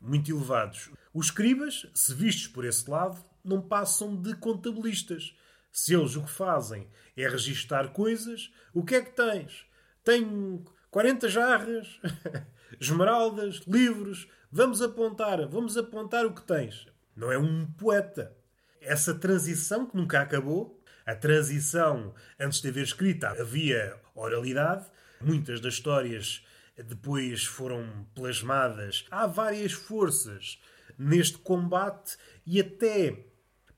muito 0.00 0.30
elevados. 0.30 0.90
Os 1.12 1.26
escribas, 1.26 1.86
se 1.94 2.14
vistos 2.14 2.46
por 2.46 2.64
esse 2.64 2.88
lado, 2.90 3.22
não 3.44 3.60
passam 3.60 4.16
de 4.16 4.34
contabilistas. 4.36 5.34
Se 5.70 5.94
eles 5.94 6.16
o 6.16 6.22
que 6.22 6.30
fazem 6.30 6.86
é 7.16 7.28
registar 7.28 7.88
coisas, 7.92 8.50
o 8.72 8.84
que 8.84 8.94
é 8.94 9.02
que 9.02 9.14
tens? 9.16 9.66
Tenho 10.04 10.64
40 10.92 11.28
jarras, 11.28 12.00
esmeraldas, 12.80 13.62
livros. 13.66 14.28
Vamos 14.52 14.80
apontar, 14.80 15.44
vamos 15.48 15.76
apontar 15.76 16.24
o 16.24 16.32
que 16.32 16.42
tens. 16.42 16.86
Não 17.16 17.32
é 17.32 17.36
um 17.36 17.66
poeta. 17.66 18.32
Essa 18.80 19.12
transição 19.12 19.84
que 19.84 19.96
nunca 19.96 20.20
acabou, 20.20 20.80
a 21.04 21.16
transição 21.16 22.14
antes 22.38 22.60
de 22.60 22.68
haver 22.68 22.84
escrita 22.84 23.30
havia 23.30 23.98
oralidade, 24.14 24.86
muitas 25.20 25.60
das 25.60 25.74
histórias 25.74 26.46
depois 26.76 27.44
foram 27.44 28.06
plasmadas. 28.14 29.04
Há 29.10 29.26
várias 29.26 29.72
forças 29.72 30.62
neste 30.96 31.38
combate 31.38 32.16
e 32.46 32.60
até 32.60 33.32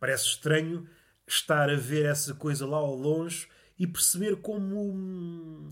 Parece 0.04 0.26
estranho 0.26 0.87
estar 1.26 1.71
a 1.71 1.76
ver 1.76 2.04
essa 2.04 2.35
coisa 2.35 2.66
lá 2.66 2.76
ao 2.76 2.94
longe 2.94 3.49
e 3.78 3.87
perceber 3.87 4.37
como 4.37 4.92
hum, 4.92 5.71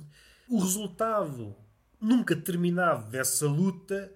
o 0.53 0.59
resultado 0.59 1.57
nunca 1.99 2.37
terminado 2.37 3.11
dessa 3.11 3.47
luta 3.47 4.13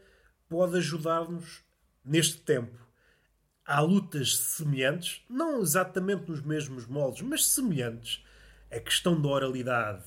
pode 0.50 0.76
ajudar-nos 0.76 1.62
neste 2.05 2.37
tempo. 2.43 2.76
Há 3.64 3.81
lutas 3.81 4.37
semelhantes, 4.37 5.23
não 5.31 5.62
exatamente 5.62 6.28
nos 6.28 6.43
mesmos 6.43 6.87
moldes, 6.87 7.23
mas 7.23 7.47
semelhantes. 7.47 8.23
A 8.71 8.78
questão 8.78 9.19
da 9.19 9.28
oralidade 9.28 10.05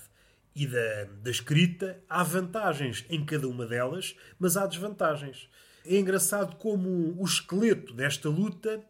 e 0.53 0.67
da, 0.67 1.05
da 1.23 1.31
escrita, 1.31 1.99
há 2.07 2.21
vantagens 2.21 3.03
em 3.09 3.25
cada 3.25 3.47
uma 3.47 3.65
delas, 3.65 4.15
mas 4.37 4.55
há 4.55 4.67
desvantagens. 4.67 5.49
É 5.83 5.97
engraçado 5.97 6.57
como 6.57 7.19
o 7.19 7.25
esqueleto 7.25 7.91
desta 7.91 8.29
luta 8.29 8.85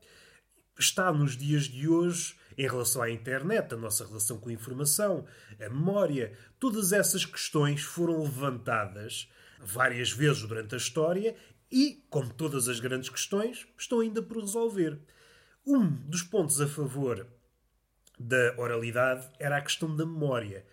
está 0.77 1.09
nos 1.13 1.37
dias 1.37 1.69
de 1.69 1.87
hoje 1.87 2.35
em 2.59 2.67
relação 2.67 3.01
à 3.01 3.09
internet, 3.09 3.73
a 3.73 3.77
nossa 3.77 4.05
relação 4.05 4.37
com 4.37 4.49
a 4.49 4.53
informação, 4.53 5.25
a 5.61 5.69
memória, 5.69 6.37
todas 6.59 6.91
essas 6.91 7.23
questões 7.23 7.81
foram 7.81 8.21
levantadas 8.21 9.31
várias 9.61 10.11
vezes 10.11 10.41
durante 10.41 10.75
a 10.75 10.77
história 10.77 11.37
e, 11.71 12.03
como 12.09 12.33
todas 12.33 12.67
as 12.67 12.81
grandes 12.81 13.07
questões, 13.07 13.65
estão 13.77 14.01
ainda 14.01 14.21
por 14.21 14.41
resolver. 14.41 14.99
Um 15.65 15.89
dos 16.09 16.21
pontos 16.21 16.59
a 16.59 16.67
favor 16.67 17.25
da 18.19 18.53
oralidade 18.57 19.29
era 19.39 19.55
a 19.55 19.61
questão 19.61 19.95
da 19.95 20.05
memória. 20.05 20.65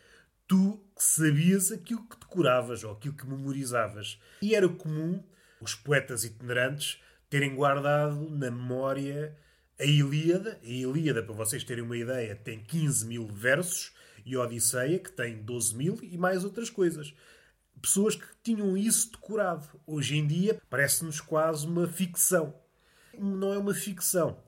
Tu 0.48 0.84
sabias 0.96 1.70
aquilo 1.70 2.04
que 2.08 2.18
decoravas 2.18 2.82
ou 2.82 2.90
aquilo 2.90 3.14
que 3.14 3.28
memorizavas. 3.28 4.20
E 4.42 4.56
era 4.56 4.68
comum 4.68 5.22
os 5.60 5.76
poetas 5.76 6.24
itinerantes 6.24 7.00
terem 7.30 7.54
guardado 7.54 8.28
na 8.28 8.50
memória 8.50 9.36
a 9.78 9.84
Ilíada, 9.84 10.58
a 10.62 10.66
Ilíada, 10.66 11.22
para 11.22 11.34
vocês 11.34 11.62
terem 11.62 11.84
uma 11.84 11.96
ideia, 11.96 12.34
tem 12.34 12.62
15 12.62 13.06
mil 13.06 13.26
versos 13.26 13.92
e 14.24 14.34
a 14.34 14.40
Odisseia, 14.40 14.98
que 14.98 15.12
tem 15.12 15.42
12 15.42 15.76
mil 15.76 15.98
e 16.02 16.16
mais 16.16 16.44
outras 16.44 16.70
coisas. 16.70 17.14
Pessoas 17.80 18.16
que 18.16 18.26
tinham 18.42 18.76
isso 18.76 19.12
decorado. 19.12 19.68
Hoje 19.86 20.16
em 20.16 20.26
dia 20.26 20.60
parece-nos 20.70 21.20
quase 21.20 21.66
uma 21.66 21.86
ficção. 21.86 22.54
Não 23.18 23.52
é 23.52 23.58
uma 23.58 23.74
ficção. 23.74 24.42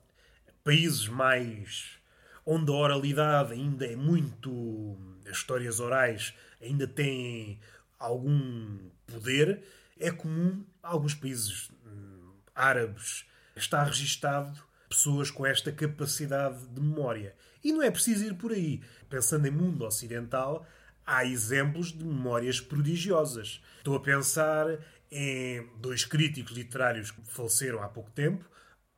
Países 0.64 1.06
mais 1.08 1.98
onde 2.44 2.72
a 2.72 2.74
oralidade 2.74 3.52
ainda 3.52 3.86
é 3.86 3.94
muito. 3.94 4.96
as 5.26 5.36
histórias 5.36 5.78
orais 5.78 6.34
ainda 6.60 6.86
têm 6.86 7.60
algum 7.98 8.78
poder, 9.06 9.62
é 9.98 10.10
comum 10.10 10.64
alguns 10.82 11.14
países 11.14 11.70
hum, 11.84 12.32
árabes 12.54 13.26
está 13.54 13.82
registado 13.82 14.67
pessoas 14.88 15.30
com 15.30 15.44
esta 15.44 15.70
capacidade 15.70 16.66
de 16.66 16.80
memória. 16.80 17.34
E 17.62 17.72
não 17.72 17.82
é 17.82 17.90
preciso 17.90 18.24
ir 18.24 18.34
por 18.34 18.52
aí. 18.52 18.80
Pensando 19.08 19.46
em 19.46 19.50
mundo 19.50 19.84
ocidental, 19.84 20.66
há 21.04 21.24
exemplos 21.24 21.92
de 21.92 22.04
memórias 22.04 22.60
prodigiosas. 22.60 23.62
Estou 23.78 23.96
a 23.96 24.00
pensar 24.00 24.78
em 25.10 25.66
dois 25.78 26.04
críticos 26.04 26.56
literários 26.56 27.10
que 27.10 27.20
faleceram 27.24 27.82
há 27.82 27.88
pouco 27.88 28.10
tempo, 28.10 28.44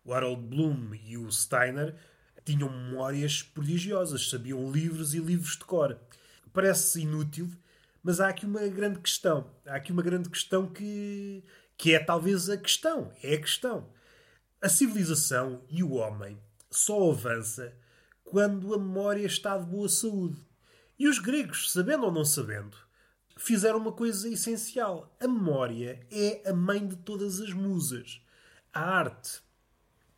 o 0.05 0.13
Harold 0.13 0.43
Bloom 0.43 0.95
e 0.95 1.17
o 1.17 1.31
Steiner, 1.31 1.95
tinham 2.45 2.71
memórias 2.71 3.43
prodigiosas, 3.43 4.29
sabiam 4.29 4.71
livros 4.73 5.15
e 5.15 5.19
livros 5.19 5.57
de 5.57 5.65
cor. 5.65 5.99
Parece 6.53 7.03
inútil, 7.03 7.49
mas 8.03 8.19
há 8.19 8.29
aqui 8.29 8.45
uma 8.45 8.67
grande 8.67 8.99
questão. 8.99 9.51
Há 9.67 9.77
aqui 9.77 9.93
uma 9.93 10.03
grande 10.03 10.29
questão 10.29 10.67
que, 10.67 11.45
que 11.77 11.95
é 11.95 11.99
talvez 11.99 12.49
a 12.51 12.57
questão. 12.57 13.13
É 13.23 13.35
a 13.35 13.41
questão. 13.41 13.89
A 14.63 14.69
civilização 14.69 15.65
e 15.71 15.83
o 15.83 15.93
homem 15.93 16.39
só 16.71 17.11
avança 17.11 17.75
quando 18.23 18.75
a 18.75 18.79
memória 18.79 19.25
está 19.25 19.57
de 19.57 19.65
boa 19.65 19.89
saúde. 19.89 20.37
E 20.99 21.09
os 21.09 21.19
gregos, 21.19 21.73
sabendo 21.73 22.05
ou 22.05 22.13
não 22.13 22.27
sabendo, 22.27 22.77
fizeram 23.39 23.79
uma 23.79 23.93
coisa 23.93 24.29
essencial. 24.29 25.17
A 25.19 25.27
memória 25.27 26.07
é 26.11 26.43
a 26.47 26.53
mãe 26.53 26.87
de 26.87 26.97
todas 26.97 27.41
as 27.41 27.55
musas. 27.55 28.21
A 28.71 28.83
arte. 28.83 29.41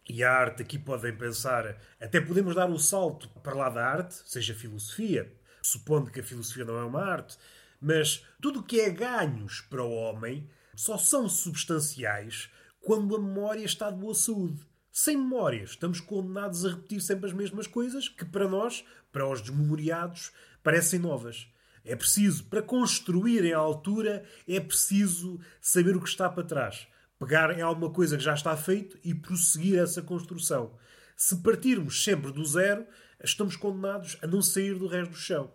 E 0.08 0.25
a 0.25 0.32
arte, 0.32 0.62
aqui 0.62 0.76
podem 0.76 1.16
pensar, 1.16 1.80
até 2.00 2.20
podemos 2.20 2.56
dar 2.56 2.68
o 2.68 2.72
um 2.72 2.78
salto 2.80 3.28
para 3.44 3.54
lá 3.54 3.70
da 3.70 3.87
arte, 3.87 4.28
seja 4.28 4.56
filosofia, 4.56 5.32
supondo 5.62 6.11
que 6.11 6.18
a 6.18 6.25
filosofia 6.25 6.64
não 6.64 6.78
é 6.78 6.84
uma 6.84 7.00
arte, 7.00 7.38
mas 7.80 8.26
tudo 8.40 8.58
o 8.58 8.64
que 8.64 8.80
é 8.80 8.90
ganhos 8.90 9.61
para 9.61 9.84
o 9.84 9.92
homem 9.92 10.50
só 10.75 10.99
são 10.99 11.28
substanciais 11.28 12.50
quando 12.82 13.14
a 13.14 13.20
memória 13.20 13.64
está 13.64 13.90
de 13.90 13.96
boa 13.96 14.14
saúde. 14.14 14.60
Sem 14.90 15.16
memórias, 15.16 15.70
estamos 15.70 16.00
condenados 16.00 16.66
a 16.66 16.70
repetir 16.70 17.00
sempre 17.00 17.26
as 17.26 17.32
mesmas 17.32 17.66
coisas 17.66 18.08
que, 18.08 18.24
para 18.24 18.48
nós, 18.48 18.84
para 19.10 19.26
os 19.26 19.40
desmemoriados, 19.40 20.32
parecem 20.62 20.98
novas. 20.98 21.46
É 21.84 21.96
preciso, 21.96 22.44
para 22.44 22.60
construir 22.60 23.44
em 23.44 23.52
altura, 23.52 24.24
é 24.46 24.60
preciso 24.60 25.40
saber 25.60 25.96
o 25.96 26.00
que 26.00 26.08
está 26.08 26.28
para 26.28 26.44
trás. 26.44 26.86
Pegar 27.18 27.56
em 27.56 27.62
alguma 27.62 27.90
coisa 27.90 28.16
que 28.16 28.24
já 28.24 28.34
está 28.34 28.56
feito 28.56 28.98
e 29.04 29.14
prosseguir 29.14 29.78
essa 29.78 30.02
construção. 30.02 30.76
Se 31.16 31.36
partirmos 31.36 32.02
sempre 32.02 32.32
do 32.32 32.44
zero, 32.44 32.84
estamos 33.22 33.54
condenados 33.56 34.18
a 34.20 34.26
não 34.26 34.42
sair 34.42 34.74
do 34.74 34.88
resto 34.88 35.12
do 35.12 35.16
chão. 35.16 35.52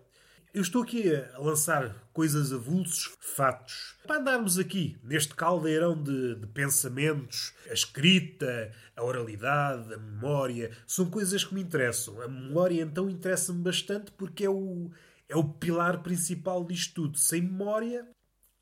Eu 0.58 0.64
estou 0.64 0.82
aqui 0.82 1.16
a 1.16 1.38
lançar 1.38 1.96
coisas 2.12 2.52
avulsos, 2.52 3.16
fatos, 3.20 3.96
para 4.08 4.20
andarmos 4.20 4.58
aqui 4.58 4.98
neste 5.04 5.36
caldeirão 5.36 5.94
de, 6.02 6.34
de, 6.34 6.48
pensamentos, 6.48 7.54
a 7.70 7.74
escrita, 7.74 8.74
a 8.96 9.04
oralidade, 9.04 9.94
a 9.94 9.98
memória, 10.00 10.72
são 10.88 11.12
coisas 11.12 11.44
que 11.44 11.54
me 11.54 11.62
interessam. 11.62 12.20
A 12.24 12.28
memória 12.28 12.82
então 12.82 13.08
interessa-me 13.08 13.62
bastante 13.62 14.12
porque 14.14 14.46
é 14.46 14.50
o, 14.50 14.90
é 15.30 15.36
o 15.36 15.44
pilar 15.44 16.02
principal 16.02 16.66
disto 16.66 17.04
tudo. 17.04 17.20
Sem 17.20 17.44
memória 17.44 18.08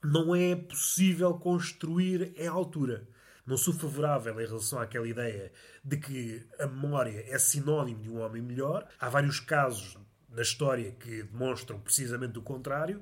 não 0.03 0.35
é 0.35 0.53
possível 0.53 1.33
construir 1.35 2.33
em 2.35 2.47
altura. 2.47 3.07
Não 3.45 3.55
sou 3.55 3.73
favorável 3.73 4.41
em 4.41 4.45
relação 4.45 4.79
àquela 4.79 5.07
ideia 5.07 5.49
de 5.81 5.95
que 5.95 6.45
a 6.59 6.67
memória 6.67 7.23
é 7.25 7.39
sinónimo 7.39 8.01
de 8.01 8.09
um 8.09 8.19
homem 8.19 8.41
melhor. 8.41 8.85
Há 8.99 9.07
vários 9.07 9.39
casos 9.39 9.95
na 10.35 10.41
história 10.41 10.91
que 10.91 11.23
demonstram 11.23 11.79
precisamente 11.79 12.37
o 12.37 12.41
contrário. 12.41 13.01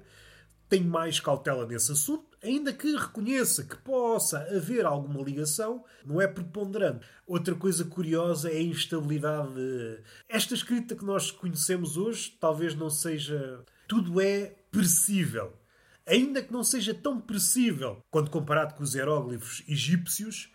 Tenho 0.69 0.85
mais 0.85 1.19
cautela 1.19 1.67
nesse 1.67 1.91
assunto, 1.91 2.37
ainda 2.41 2.73
que 2.73 2.95
reconheça 2.95 3.63
que 3.63 3.75
possa 3.77 4.39
haver 4.55 4.85
alguma 4.85 5.21
ligação, 5.21 5.83
não 6.05 6.21
é 6.21 6.27
preponderante. 6.27 7.05
Outra 7.27 7.53
coisa 7.53 7.85
curiosa 7.85 8.49
é 8.49 8.57
a 8.57 8.61
instabilidade. 8.61 10.01
Esta 10.27 10.53
escrita 10.53 10.95
que 10.95 11.05
nós 11.05 11.29
conhecemos 11.29 11.97
hoje 11.97 12.35
talvez 12.39 12.75
não 12.75 12.89
seja. 12.89 13.63
Tudo 13.87 14.21
é 14.21 14.55
perecível. 14.71 15.53
Ainda 16.05 16.41
que 16.41 16.51
não 16.51 16.63
seja 16.63 16.93
tão 16.93 17.19
perecível 17.19 18.01
quando 18.09 18.31
comparado 18.31 18.73
com 18.73 18.83
os 18.83 18.95
hieróglifos 18.95 19.63
egípcios, 19.67 20.51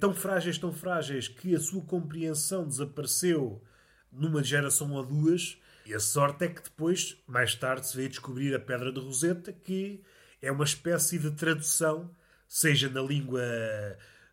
tão 0.00 0.14
frágeis, 0.14 0.58
tão 0.58 0.72
frágeis 0.72 1.28
que 1.28 1.54
a 1.54 1.60
sua 1.60 1.82
compreensão 1.82 2.66
desapareceu 2.66 3.62
numa 4.10 4.42
geração 4.42 4.92
ou 4.92 5.04
duas 5.04 5.58
e 5.88 5.94
a 5.94 6.00
sorte 6.00 6.44
é 6.44 6.48
que 6.48 6.62
depois, 6.62 7.16
mais 7.26 7.54
tarde, 7.54 7.86
se 7.86 7.96
veio 7.96 8.10
descobrir 8.10 8.54
a 8.54 8.60
Pedra 8.60 8.92
de 8.92 9.00
Roseta, 9.00 9.54
que 9.54 10.02
é 10.42 10.52
uma 10.52 10.64
espécie 10.64 11.18
de 11.18 11.30
tradução, 11.30 12.14
seja 12.46 12.90
na 12.90 13.00
língua. 13.00 13.40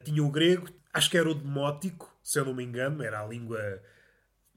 Tinha 0.03 0.21
o 0.21 0.29
grego, 0.29 0.67
acho 0.93 1.09
que 1.09 1.17
era 1.17 1.31
o 1.31 1.33
demótico, 1.33 2.13
se 2.21 2.37
eu 2.37 2.43
não 2.43 2.53
me 2.53 2.65
engano, 2.65 3.01
era 3.01 3.21
a 3.21 3.25
língua 3.25 3.81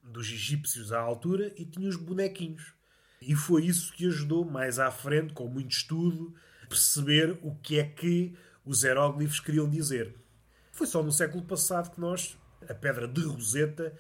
dos 0.03 0.27
egípcios 0.27 0.93
à 0.93 0.99
altura, 0.99 1.53
e 1.57 1.65
tinha 1.65 1.89
os 1.89 1.95
bonequinhos. 1.95 2.75
E 3.23 3.33
foi 3.37 3.67
isso 3.67 3.93
que 3.93 4.09
ajudou 4.09 4.45
mais 4.45 4.81
à 4.81 4.91
frente, 4.91 5.33
com 5.35 5.47
muito 5.47 5.71
estudo, 5.71 6.35
perceber 6.69 7.39
o 7.43 7.55
que 7.55 7.79
é 7.79 7.85
que 7.85 8.37
os 8.65 8.83
hieróglifos 8.83 9.39
queriam 9.39 9.71
dizer. 9.71 10.17
Foi 10.73 10.87
só 10.89 11.01
no 11.01 11.13
século 11.13 11.45
passado 11.45 11.93
que 11.93 12.01
nós, 12.01 12.37
a 12.69 12.75
Pedra 12.75 13.07
de 13.07 13.21
Roseta, 13.21 13.97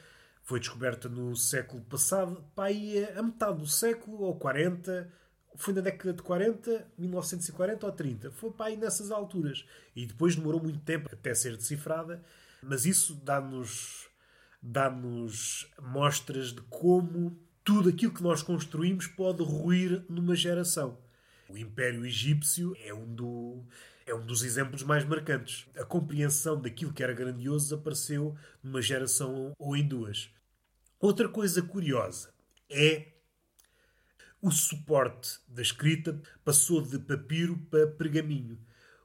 foi 0.48 0.60
descoberta 0.60 1.10
no 1.10 1.36
século 1.36 1.82
passado, 1.82 2.42
pá, 2.56 2.68
aí 2.68 3.04
a 3.14 3.22
metade 3.22 3.58
do 3.58 3.66
século, 3.66 4.22
ou 4.22 4.34
40, 4.34 5.12
foi 5.54 5.74
na 5.74 5.82
década 5.82 6.14
de 6.14 6.22
40, 6.22 6.88
1940 6.96 7.84
ou 7.84 7.92
30, 7.92 8.30
foi 8.30 8.50
pá, 8.52 8.64
aí 8.68 8.76
nessas 8.78 9.10
alturas. 9.10 9.66
E 9.94 10.06
depois 10.06 10.36
demorou 10.36 10.62
muito 10.62 10.78
tempo 10.78 11.10
até 11.12 11.34
ser 11.34 11.54
decifrada, 11.54 12.24
mas 12.62 12.86
isso 12.86 13.14
dá-nos 13.16 14.08
dá-nos 14.62 15.70
mostras 15.82 16.54
de 16.54 16.62
como 16.62 17.38
tudo 17.62 17.90
aquilo 17.90 18.14
que 18.14 18.22
nós 18.22 18.42
construímos 18.42 19.06
pode 19.06 19.42
ruir 19.42 20.02
numa 20.08 20.34
geração. 20.34 20.96
O 21.46 21.58
Império 21.58 22.06
Egípcio 22.06 22.74
é 22.82 22.94
um, 22.94 23.14
do, 23.14 23.66
é 24.06 24.14
um 24.14 24.24
dos 24.24 24.42
exemplos 24.42 24.82
mais 24.82 25.04
marcantes. 25.04 25.66
A 25.76 25.84
compreensão 25.84 26.58
daquilo 26.58 26.94
que 26.94 27.02
era 27.02 27.12
grandioso 27.12 27.74
apareceu 27.74 28.34
numa 28.62 28.80
geração 28.80 29.52
ou 29.58 29.76
em 29.76 29.86
duas. 29.86 30.30
Outra 31.00 31.28
coisa 31.28 31.62
curiosa 31.62 32.34
é 32.68 33.12
o 34.42 34.50
suporte 34.50 35.38
da 35.46 35.62
escrita 35.62 36.20
passou 36.44 36.82
de 36.82 36.98
papiro 36.98 37.56
para 37.70 37.86
pergaminho. 37.86 38.58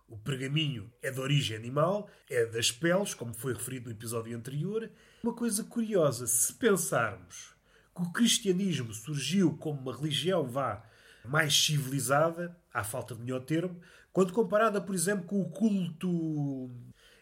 O 0.08 0.18
pergaminho 0.18 0.92
é 1.04 1.12
de 1.12 1.20
origem 1.20 1.56
animal, 1.56 2.10
é 2.30 2.48
das 2.48 2.72
peles, 2.72 3.14
como 3.14 3.34
foi 3.34 3.54
referido 3.54 3.86
no 3.86 3.96
episódio 3.96 4.36
anterior. 4.36 4.90
Uma 5.24 5.36
coisa 5.36 5.64
curiosa, 5.64 6.26
se 6.26 6.54
pensarmos 6.54 7.54
que 7.96 8.02
o 8.02 8.12
cristianismo 8.12 8.92
surgiu 8.92 9.56
como 9.58 9.80
uma 9.80 9.96
religião, 9.96 10.48
vá, 10.48 10.84
mais 11.24 11.54
civilizada, 11.56 12.58
à 12.74 12.84
falta 12.84 13.14
de 13.14 13.22
melhor 13.22 13.42
termo, 13.42 13.80
quando 14.12 14.34
comparada, 14.34 14.82
por 14.82 14.96
exemplo, 14.96 15.26
com 15.26 15.42
o 15.42 15.50
culto. 15.50 16.72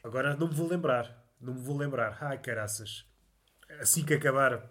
Agora 0.01 0.36
não 0.36 0.48
me 0.48 0.56
vou 0.56 0.68
lembrar. 0.68 1.25
Não 1.42 1.54
me 1.54 1.62
vou 1.62 1.78
lembrar. 1.78 2.18
Ai, 2.22 2.38
caraças. 2.38 3.11
Assim 3.80 4.04
que 4.04 4.13
acabar. 4.13 4.70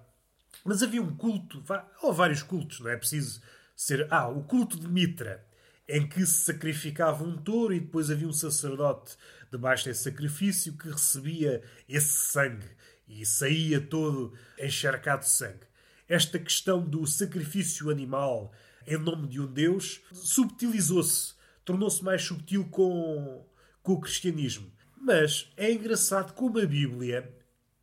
Mas 0.65 0.83
havia 0.83 1.03
um 1.03 1.15
culto, 1.17 1.63
ou 2.03 2.13
vários 2.13 2.43
cultos, 2.43 2.81
não 2.81 2.91
é 2.91 2.97
preciso 2.97 3.41
ser. 3.75 4.07
Ah, 4.11 4.29
o 4.29 4.45
culto 4.45 4.79
de 4.79 4.89
Mitra, 4.89 5.45
em 5.89 6.07
que 6.07 6.25
se 6.27 6.45
sacrificava 6.45 7.25
um 7.25 7.37
touro 7.37 7.75
e 7.75 7.81
depois 7.81 8.11
havia 8.11 8.29
um 8.29 8.33
sacerdote 8.33 9.17
debaixo 9.51 9.87
desse 9.87 10.05
sacrifício 10.05 10.77
que 10.77 10.89
recebia 10.89 11.63
esse 11.89 12.31
sangue 12.31 12.69
e 13.09 13.27
saía 13.27 13.81
todo 13.81 14.33
encharcado 14.59 15.23
de 15.23 15.31
sangue. 15.31 15.67
Esta 16.09 16.39
questão 16.39 16.81
do 16.81 17.07
sacrifício 17.07 17.91
animal 17.91 18.53
em 18.87 18.99
nome 18.99 19.29
de 19.29 19.41
um 19.41 19.47
Deus 19.47 20.01
subtilizou-se, 20.13 21.35
tornou-se 21.65 22.03
mais 22.03 22.23
subtil 22.23 22.69
com, 22.69 23.47
com 23.83 23.93
o 23.93 24.01
cristianismo. 24.01 24.71
Mas 24.97 25.51
é 25.57 25.73
engraçado 25.73 26.33
como 26.35 26.59
a 26.59 26.67
Bíblia 26.67 27.33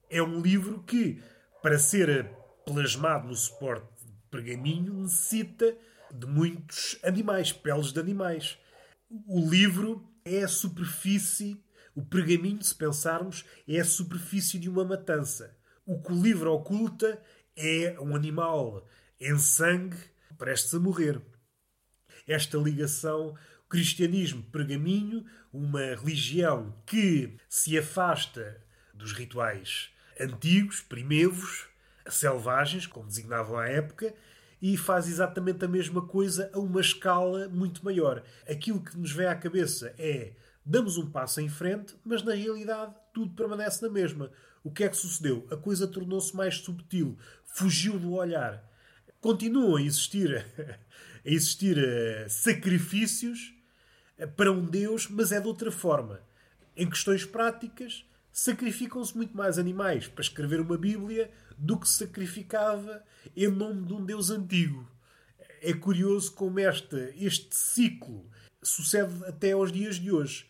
é 0.10 0.22
um 0.22 0.42
livro 0.42 0.84
que, 0.84 1.22
para 1.62 1.78
ser 1.78 2.32
plasmado 2.66 3.28
no 3.28 3.36
suporte 3.36 3.88
de 4.06 4.14
pergaminho, 4.30 4.94
necessita 4.94 5.76
de 6.12 6.26
muitos 6.26 6.98
animais, 7.04 7.52
peles 7.52 7.92
de 7.92 8.00
animais. 8.00 8.58
O 9.26 9.40
livro 9.50 10.08
é 10.24 10.44
a 10.44 10.48
superfície, 10.48 11.62
o 11.96 12.06
pergaminho, 12.06 12.64
se 12.64 12.76
pensarmos, 12.76 13.46
é 13.68 13.80
a 13.80 13.86
superfície 13.86 14.60
de 14.60 14.70
uma 14.70 14.86
matança. 14.86 15.56
O 15.86 16.02
que 16.02 16.12
o 16.12 16.22
livro 16.22 16.52
oculta 16.54 17.22
é 17.56 17.98
um 18.00 18.16
animal 18.16 18.88
em 19.20 19.38
sangue 19.38 19.98
prestes 20.38 20.74
a 20.74 20.80
morrer. 20.80 21.22
Esta 22.28 22.58
ligação, 22.58 23.36
o 23.66 23.70
cristianismo, 23.70 24.44
pergaminho, 24.44 25.26
uma 25.52 25.96
religião 25.96 26.76
que 26.86 27.38
se 27.50 27.78
afasta 27.78 28.62
dos 28.94 29.14
rituais 29.14 29.90
antigos, 30.20 30.82
primevos, 30.82 31.68
selvagens, 32.10 32.86
como 32.86 33.08
designavam 33.08 33.58
à 33.58 33.68
época, 33.68 34.14
e 34.62 34.76
faz 34.76 35.08
exatamente 35.08 35.64
a 35.64 35.68
mesma 35.68 36.02
coisa 36.02 36.50
a 36.54 36.60
uma 36.60 36.82
escala 36.82 37.48
muito 37.50 37.84
maior. 37.86 38.24
Aquilo 38.50 38.84
que 38.84 38.98
nos 38.98 39.12
vem 39.12 39.28
à 39.28 39.36
cabeça 39.36 39.94
é 39.98 40.34
damos 40.66 40.98
um 40.98 41.10
passo 41.10 41.40
em 41.40 41.48
frente, 41.48 41.96
mas 42.04 42.22
na 42.24 42.34
realidade 42.34 42.94
tudo 43.14 43.34
permanece 43.34 43.82
na 43.82 43.90
mesma. 43.90 44.32
O 44.64 44.72
que 44.72 44.84
é 44.84 44.90
que 44.90 44.98
sucedeu? 44.98 45.48
A 45.50 45.56
coisa 45.56 45.88
tornou-se 45.88 46.36
mais 46.36 46.58
subtil, 46.58 47.18
fugiu 47.46 47.98
do 47.98 48.14
olhar. 48.14 48.64
Continuam 49.22 49.78
a 49.78 49.82
existir, 49.82 50.46
a 51.26 51.30
existir 51.30 51.78
uh, 51.78 52.30
sacrifícios 52.30 53.54
uh, 54.20 54.28
para 54.28 54.52
um 54.52 54.66
Deus, 54.66 55.08
mas 55.08 55.32
é 55.32 55.40
de 55.40 55.48
outra 55.48 55.72
forma. 55.72 56.20
Em 56.76 56.90
questões 56.90 57.24
práticas, 57.24 58.06
sacrificam-se 58.38 59.18
muito 59.18 59.36
mais 59.36 59.58
animais 59.58 60.08
para 60.08 60.22
escrever 60.22 60.62
uma 60.62 60.78
Bíblia 60.78 61.32
do 61.58 61.80
que 61.80 61.90
se 61.90 61.98
sacrificava 61.98 63.04
em 63.36 63.48
nome 63.48 63.88
de 63.88 63.94
um 63.94 64.06
Deus 64.06 64.30
antigo. 64.30 64.88
É 65.60 65.74
curioso 65.74 66.32
como 66.34 66.60
este, 66.60 67.16
este 67.18 67.56
ciclo 67.56 68.30
sucede 68.62 69.26
até 69.26 69.54
aos 69.54 69.72
dias 69.72 69.96
de 69.96 70.12
hoje. 70.12 70.48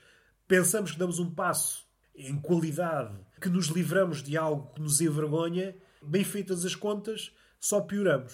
Pensamos 0.49 0.91
que 0.91 0.99
damos 0.99 1.17
um 1.17 1.33
passo 1.33 1.87
em 2.13 2.37
qualidade, 2.41 3.17
que 3.39 3.47
nos 3.47 3.67
livramos 3.67 4.21
de 4.21 4.35
algo 4.35 4.73
que 4.73 4.81
nos 4.81 4.99
envergonha, 4.99 5.73
bem 6.01 6.25
feitas 6.25 6.65
as 6.65 6.75
contas, 6.75 7.31
só 7.57 7.79
pioramos. 7.79 8.33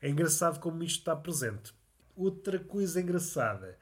É 0.00 0.08
engraçado 0.08 0.58
como 0.58 0.82
isto 0.82 1.00
está 1.00 1.14
presente. 1.14 1.74
Outra 2.16 2.58
coisa 2.58 2.98
engraçada, 2.98 3.78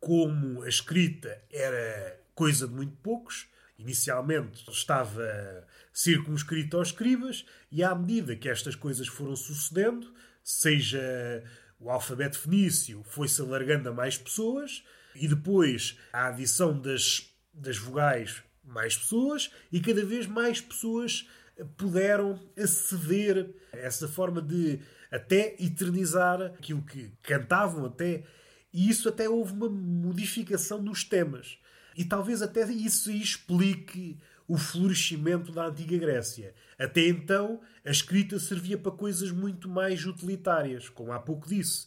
como 0.00 0.64
a 0.64 0.68
escrita 0.68 1.40
era 1.48 2.20
coisa 2.34 2.66
de 2.66 2.74
muito 2.74 2.96
poucos, 2.96 3.48
Inicialmente 3.78 4.68
estava 4.70 5.66
circunscrito 5.92 6.76
aos 6.76 6.88
escribas, 6.88 7.44
e 7.70 7.82
à 7.82 7.94
medida 7.94 8.36
que 8.36 8.48
estas 8.48 8.74
coisas 8.74 9.06
foram 9.06 9.36
sucedendo, 9.36 10.12
seja 10.42 11.44
o 11.78 11.90
alfabeto 11.90 12.38
fenício 12.38 13.02
foi-se 13.04 13.40
alargando 13.40 13.88
a 13.88 13.92
mais 13.92 14.16
pessoas, 14.16 14.82
e 15.14 15.28
depois 15.28 15.98
a 16.12 16.28
adição 16.28 16.78
das, 16.78 17.30
das 17.52 17.76
vogais, 17.76 18.42
mais 18.64 18.96
pessoas, 18.96 19.50
e 19.70 19.80
cada 19.80 20.04
vez 20.04 20.26
mais 20.26 20.60
pessoas 20.60 21.28
puderam 21.76 22.40
aceder 22.56 23.54
a 23.72 23.78
essa 23.78 24.08
forma 24.08 24.42
de 24.42 24.80
até 25.10 25.54
eternizar 25.58 26.42
aquilo 26.42 26.82
que 26.82 27.10
cantavam 27.22 27.86
até 27.86 28.24
e 28.72 28.90
isso 28.90 29.08
até 29.08 29.28
houve 29.28 29.52
uma 29.52 29.70
modificação 29.70 30.82
nos 30.82 31.02
temas 31.02 31.58
e 31.96 32.04
talvez 32.04 32.42
até 32.42 32.64
isso 32.70 33.10
explique 33.10 34.18
o 34.46 34.56
florescimento 34.56 35.50
da 35.50 35.66
antiga 35.66 35.96
Grécia. 35.96 36.54
Até 36.78 37.08
então, 37.08 37.60
a 37.84 37.90
escrita 37.90 38.38
servia 38.38 38.76
para 38.76 38.92
coisas 38.92 39.30
muito 39.30 39.68
mais 39.68 40.04
utilitárias, 40.04 40.88
como 40.88 41.12
há 41.12 41.18
pouco 41.18 41.48
disse, 41.48 41.86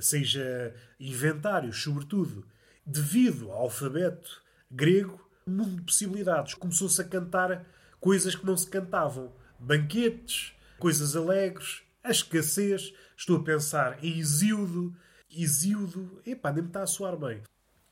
seja 0.00 0.74
inventários, 0.98 1.82
sobretudo. 1.82 2.46
Devido 2.86 3.52
ao 3.52 3.64
alfabeto 3.64 4.42
grego, 4.70 5.20
um 5.46 5.52
mundo 5.52 5.76
de 5.76 5.82
possibilidades. 5.82 6.54
Começou-se 6.54 7.00
a 7.00 7.04
cantar 7.04 7.66
coisas 8.00 8.34
que 8.34 8.46
não 8.46 8.56
se 8.56 8.68
cantavam. 8.68 9.32
Banquetes, 9.58 10.54
coisas 10.78 11.14
alegres, 11.14 11.82
a 12.02 12.10
escassez. 12.10 12.92
Estou 13.16 13.36
a 13.36 13.44
pensar 13.44 14.02
em 14.02 14.18
Isíodo. 14.18 14.96
Isíodo, 15.28 16.20
epá, 16.26 16.50
nem 16.50 16.62
me 16.62 16.68
está 16.68 16.82
a 16.82 16.86
soar 16.86 17.16
bem. 17.16 17.42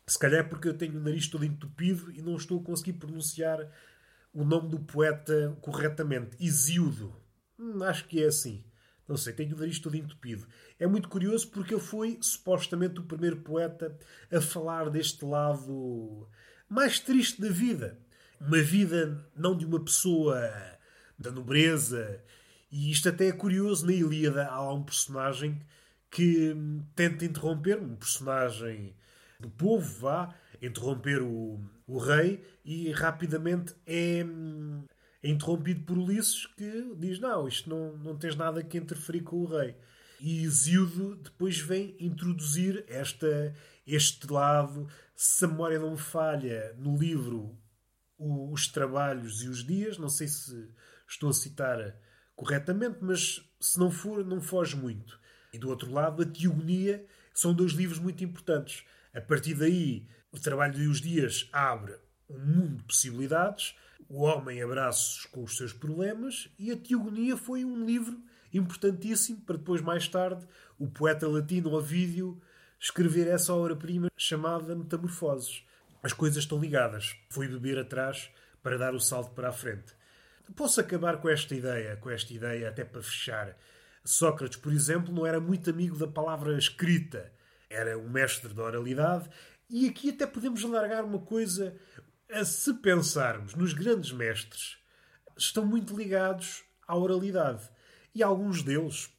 Se 0.08 0.18
calhar 0.18 0.40
é 0.40 0.42
porque 0.42 0.66
eu 0.66 0.74
tenho 0.74 0.98
o 0.98 1.02
nariz 1.02 1.28
todo 1.28 1.44
entupido 1.44 2.10
e 2.10 2.22
não 2.22 2.34
estou 2.34 2.58
a 2.58 2.64
conseguir 2.64 2.94
pronunciar 2.94 3.70
o 4.32 4.42
nome 4.42 4.70
do 4.70 4.80
poeta 4.80 5.54
corretamente. 5.60 6.34
Isíodo. 6.40 7.14
Hum, 7.58 7.82
acho 7.82 8.06
que 8.06 8.24
é 8.24 8.26
assim. 8.26 8.64
Não 9.06 9.18
sei, 9.18 9.34
tenho 9.34 9.54
o 9.54 9.58
nariz 9.58 9.78
todo 9.78 9.96
entupido. 9.96 10.46
É 10.78 10.86
muito 10.86 11.10
curioso 11.10 11.50
porque 11.50 11.74
ele 11.74 11.82
foi 11.82 12.18
supostamente 12.22 13.00
o 13.00 13.04
primeiro 13.04 13.36
poeta 13.36 13.98
a 14.32 14.40
falar 14.40 14.88
deste 14.88 15.24
lado 15.26 16.26
mais 16.70 16.98
triste 16.98 17.38
da 17.40 17.50
vida. 17.50 17.98
Uma 18.40 18.62
vida 18.62 19.22
não 19.36 19.54
de 19.54 19.66
uma 19.66 19.84
pessoa 19.84 20.40
da 21.18 21.30
nobreza. 21.30 22.22
E 22.72 22.90
isto 22.90 23.10
até 23.10 23.28
é 23.28 23.32
curioso. 23.32 23.84
Na 23.84 23.92
Ilíada 23.92 24.46
há 24.46 24.72
um 24.72 24.82
personagem 24.82 25.60
que 26.10 26.56
tenta 26.94 27.26
interromper, 27.26 27.78
um 27.78 27.94
personagem 27.94 28.94
do 29.40 29.50
povo 29.50 30.00
vá 30.00 30.34
interromper 30.60 31.22
o, 31.22 31.60
o 31.86 31.98
rei 31.98 32.44
e 32.64 32.90
rapidamente 32.90 33.74
é, 33.86 34.24
é 35.22 35.28
interrompido 35.28 35.84
por 35.84 35.96
Ulisses 35.96 36.46
que 36.46 36.94
diz 36.96 37.20
não, 37.20 37.46
isto 37.46 37.70
não, 37.70 37.96
não 37.98 38.16
tens 38.16 38.34
nada 38.34 38.62
que 38.62 38.78
interferir 38.78 39.22
com 39.22 39.36
o 39.36 39.46
rei. 39.46 39.76
E 40.20 40.42
Isíodo 40.42 41.14
depois 41.16 41.60
vem 41.60 41.94
introduzir 42.00 42.84
esta, 42.88 43.54
este 43.86 44.30
lado, 44.32 44.88
se 45.14 45.44
a 45.44 45.48
memória 45.48 45.78
não 45.78 45.92
me 45.92 45.98
falha, 45.98 46.74
no 46.76 46.96
livro 46.96 47.56
Os 48.18 48.66
Trabalhos 48.66 49.42
e 49.42 49.48
os 49.48 49.64
Dias, 49.64 49.96
não 49.96 50.08
sei 50.08 50.26
se 50.26 50.68
estou 51.06 51.30
a 51.30 51.32
citar 51.32 51.94
corretamente, 52.34 52.98
mas 53.00 53.48
se 53.60 53.78
não 53.78 53.90
for, 53.92 54.24
não 54.24 54.40
foge 54.40 54.76
muito. 54.76 55.20
E 55.52 55.58
do 55.58 55.68
outro 55.68 55.92
lado, 55.92 56.22
a 56.22 56.26
Teogonia, 56.26 57.06
são 57.32 57.54
dois 57.54 57.72
livros 57.72 58.00
muito 58.00 58.24
importantes. 58.24 58.84
A 59.18 59.20
partir 59.20 59.54
daí, 59.54 60.06
o 60.30 60.38
trabalho 60.38 60.74
de 60.74 60.86
os 60.86 61.00
dias 61.00 61.48
abre 61.52 61.98
um 62.30 62.38
mundo 62.38 62.76
de 62.76 62.84
possibilidades, 62.84 63.74
o 64.08 64.22
homem 64.22 64.62
abraços 64.62 65.26
com 65.26 65.42
os 65.42 65.56
seus 65.56 65.72
problemas, 65.72 66.48
e 66.56 66.70
a 66.70 66.76
Teogonia 66.76 67.36
foi 67.36 67.64
um 67.64 67.84
livro 67.84 68.16
importantíssimo 68.54 69.40
para 69.40 69.56
depois, 69.56 69.80
mais 69.80 70.06
tarde, 70.06 70.46
o 70.78 70.86
poeta 70.86 71.26
latino 71.26 71.72
Ovídio 71.72 72.40
escrever 72.78 73.26
essa 73.26 73.52
obra-prima 73.52 74.08
chamada 74.16 74.76
Metamorfoses. 74.76 75.64
As 76.00 76.12
coisas 76.12 76.44
estão 76.44 76.60
ligadas. 76.60 77.16
Foi 77.28 77.48
beber 77.48 77.76
atrás 77.76 78.30
para 78.62 78.78
dar 78.78 78.94
o 78.94 79.00
salto 79.00 79.32
para 79.32 79.48
a 79.48 79.52
frente. 79.52 79.94
Posso 80.54 80.80
acabar 80.80 81.20
com 81.20 81.28
esta 81.28 81.56
ideia, 81.56 81.96
com 81.96 82.08
esta 82.08 82.32
ideia 82.32 82.68
até 82.68 82.84
para 82.84 83.02
fechar. 83.02 83.56
Sócrates, 84.04 84.58
por 84.58 84.72
exemplo, 84.72 85.12
não 85.12 85.26
era 85.26 85.40
muito 85.40 85.70
amigo 85.70 85.98
da 85.98 86.06
palavra 86.06 86.56
escrita 86.56 87.32
era 87.70 87.98
um 87.98 88.08
mestre 88.08 88.52
da 88.54 88.62
oralidade. 88.62 89.28
E 89.68 89.88
aqui 89.88 90.10
até 90.10 90.26
podemos 90.26 90.62
largar 90.62 91.04
uma 91.04 91.18
coisa, 91.18 91.76
a 92.30 92.44
se 92.44 92.74
pensarmos 92.74 93.54
nos 93.54 93.72
grandes 93.72 94.12
mestres, 94.12 94.78
estão 95.36 95.64
muito 95.64 95.96
ligados 95.96 96.64
à 96.86 96.96
oralidade. 96.96 97.68
E 98.14 98.22
alguns 98.22 98.62
deles, 98.62 99.10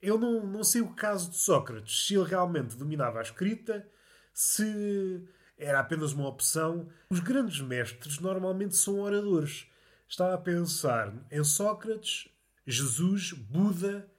eu 0.00 0.18
não, 0.18 0.46
não 0.46 0.64
sei 0.64 0.80
o 0.80 0.94
caso 0.94 1.30
de 1.30 1.36
Sócrates, 1.36 2.06
se 2.06 2.14
ele 2.14 2.24
realmente 2.24 2.76
dominava 2.76 3.18
a 3.18 3.22
escrita, 3.22 3.86
se 4.32 5.22
era 5.56 5.80
apenas 5.80 6.12
uma 6.12 6.28
opção. 6.28 6.88
Os 7.10 7.20
grandes 7.20 7.60
mestres 7.60 8.18
normalmente 8.18 8.76
são 8.76 9.00
oradores. 9.00 9.66
Estava 10.08 10.34
a 10.34 10.38
pensar 10.38 11.14
em 11.30 11.44
Sócrates, 11.44 12.28
Jesus, 12.66 13.32
Buda, 13.32 14.10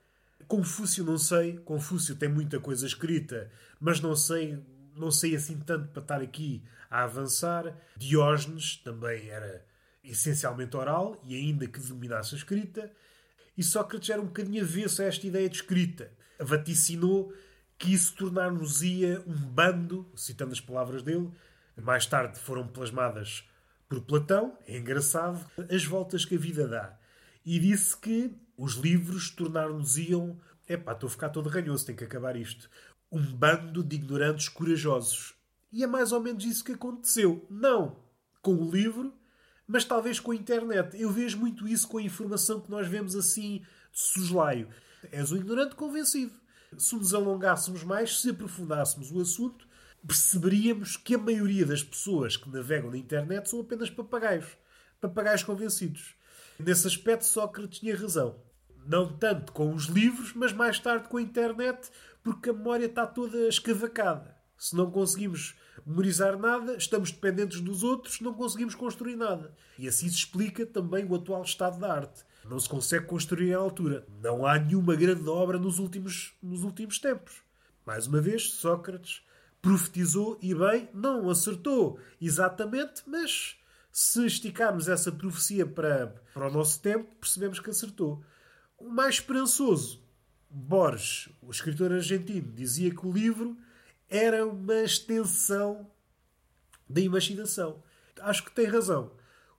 Confúcio 0.48 1.04
não 1.04 1.18
sei, 1.18 1.58
Confúcio 1.58 2.16
tem 2.16 2.28
muita 2.28 2.60
coisa 2.60 2.86
escrita, 2.86 3.50
mas 3.80 4.00
não 4.00 4.14
sei, 4.14 4.62
não 4.96 5.10
sei 5.10 5.34
assim 5.34 5.58
tanto 5.58 5.88
para 5.88 6.02
estar 6.02 6.20
aqui 6.20 6.62
a 6.90 7.04
avançar. 7.04 7.76
Diógenes 7.96 8.76
também 8.76 9.28
era 9.28 9.64
essencialmente 10.02 10.76
oral 10.76 11.20
e 11.24 11.34
ainda 11.34 11.66
que 11.66 11.80
dominasse 11.80 12.34
a 12.34 12.38
escrita. 12.38 12.90
E 13.56 13.62
Sócrates 13.62 14.10
era 14.10 14.20
um 14.20 14.26
bocadinho 14.26 14.62
avesso 14.62 15.02
a 15.02 15.06
esta 15.06 15.26
ideia 15.26 15.48
de 15.48 15.56
escrita. 15.56 16.10
Vaticinou 16.38 17.32
que 17.78 17.92
isso 17.92 18.14
tornar-nos-ia 18.14 19.22
um 19.26 19.34
bando, 19.34 20.10
citando 20.14 20.52
as 20.52 20.60
palavras 20.60 21.02
dele, 21.02 21.30
mais 21.76 22.06
tarde 22.06 22.38
foram 22.38 22.66
plasmadas 22.66 23.44
por 23.88 24.00
Platão, 24.00 24.56
é 24.66 24.78
engraçado, 24.78 25.44
as 25.70 25.84
voltas 25.84 26.24
que 26.24 26.36
a 26.36 26.38
vida 26.38 26.66
dá. 26.66 26.98
E 27.44 27.58
disse 27.58 27.96
que 27.96 28.32
os 28.56 28.74
livros 28.74 29.30
tornar-nos-iam. 29.30 30.38
Epá, 30.68 30.92
estou 30.92 31.08
a 31.08 31.10
ficar 31.10 31.28
todo 31.28 31.48
ranhoso, 31.48 31.86
tem 31.86 31.96
que 31.96 32.04
acabar 32.04 32.36
isto. 32.36 32.70
Um 33.10 33.22
bando 33.22 33.82
de 33.82 33.96
ignorantes 33.96 34.48
corajosos. 34.48 35.34
E 35.72 35.82
é 35.82 35.86
mais 35.86 36.12
ou 36.12 36.20
menos 36.20 36.44
isso 36.44 36.64
que 36.64 36.72
aconteceu. 36.72 37.46
Não 37.50 37.96
com 38.44 38.54
o 38.54 38.70
livro, 38.70 39.12
mas 39.66 39.84
talvez 39.84 40.20
com 40.20 40.30
a 40.30 40.36
internet. 40.36 41.00
Eu 41.00 41.10
vejo 41.10 41.38
muito 41.38 41.66
isso 41.66 41.88
com 41.88 41.98
a 41.98 42.02
informação 42.02 42.60
que 42.60 42.70
nós 42.70 42.86
vemos 42.86 43.16
assim 43.16 43.64
de 43.92 44.00
soslaio. 44.00 44.68
És 45.10 45.32
um 45.32 45.36
ignorante 45.36 45.74
convencido. 45.74 46.32
Se 46.76 46.94
nos 46.94 47.14
alongássemos 47.14 47.82
mais, 47.82 48.20
se 48.20 48.30
aprofundássemos 48.30 49.10
o 49.10 49.20
assunto, 49.20 49.66
perceberíamos 50.06 50.96
que 50.96 51.14
a 51.14 51.18
maioria 51.18 51.64
das 51.64 51.82
pessoas 51.82 52.36
que 52.36 52.50
navegam 52.50 52.90
na 52.90 52.98
internet 52.98 53.48
são 53.48 53.60
apenas 53.60 53.88
papagaios. 53.88 54.56
Papagaios 55.00 55.42
convencidos. 55.42 56.14
Nesse 56.58 56.86
aspecto, 56.86 57.26
Sócrates 57.26 57.80
tinha 57.80 57.96
razão. 57.96 58.36
Não 58.86 59.10
tanto 59.16 59.52
com 59.52 59.74
os 59.74 59.86
livros, 59.86 60.32
mas 60.34 60.52
mais 60.52 60.78
tarde 60.78 61.08
com 61.08 61.16
a 61.16 61.22
internet, 61.22 61.90
porque 62.22 62.50
a 62.50 62.52
memória 62.52 62.86
está 62.86 63.06
toda 63.06 63.48
escavacada. 63.48 64.36
Se 64.56 64.76
não 64.76 64.90
conseguimos 64.90 65.54
memorizar 65.84 66.38
nada, 66.38 66.76
estamos 66.76 67.10
dependentes 67.10 67.60
dos 67.60 67.82
outros, 67.82 68.20
não 68.20 68.32
conseguimos 68.32 68.74
construir 68.74 69.16
nada. 69.16 69.54
E 69.78 69.88
assim 69.88 70.08
se 70.08 70.16
explica 70.16 70.64
também 70.64 71.04
o 71.04 71.14
atual 71.14 71.42
estado 71.42 71.78
da 71.78 71.92
arte. 71.92 72.24
Não 72.44 72.58
se 72.58 72.68
consegue 72.68 73.06
construir 73.06 73.54
à 73.54 73.58
altura. 73.58 74.06
Não 74.22 74.46
há 74.46 74.58
nenhuma 74.58 74.94
grande 74.94 75.28
obra 75.28 75.58
nos 75.58 75.78
últimos, 75.78 76.34
nos 76.42 76.62
últimos 76.62 76.98
tempos. 76.98 77.42
Mais 77.86 78.06
uma 78.06 78.20
vez, 78.20 78.52
Sócrates 78.52 79.22
profetizou 79.60 80.38
e 80.42 80.54
bem, 80.54 80.88
não 80.92 81.30
acertou 81.30 81.98
exatamente, 82.20 83.02
mas 83.06 83.56
se 83.96 84.26
esticarmos 84.26 84.88
essa 84.88 85.12
profecia 85.12 85.64
para, 85.64 86.08
para 86.34 86.48
o 86.48 86.52
nosso 86.52 86.80
tempo, 86.80 87.14
percebemos 87.14 87.60
que 87.60 87.70
acertou. 87.70 88.24
O 88.76 88.88
mais 88.88 89.14
esperançoso, 89.14 90.02
Borges, 90.50 91.28
o 91.40 91.48
escritor 91.48 91.92
argentino, 91.92 92.52
dizia 92.52 92.92
que 92.92 93.06
o 93.06 93.12
livro 93.12 93.56
era 94.08 94.44
uma 94.44 94.82
extensão 94.82 95.88
da 96.90 97.00
imaginação. 97.00 97.84
Acho 98.20 98.42
que 98.42 98.50
tem 98.50 98.66
razão. 98.66 99.12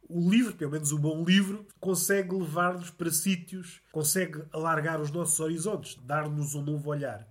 O 0.09 0.29
livro, 0.29 0.53
pelo 0.53 0.71
menos 0.71 0.91
o 0.91 0.99
bom 0.99 1.23
livro, 1.23 1.65
consegue 1.79 2.35
levar-nos 2.35 2.89
para 2.89 3.11
sítios, 3.11 3.79
consegue 3.89 4.43
alargar 4.51 4.99
os 4.99 5.11
nossos 5.11 5.39
horizontes, 5.39 5.95
dar-nos 6.03 6.53
um 6.55 6.61
novo 6.61 6.89
olhar. 6.89 7.25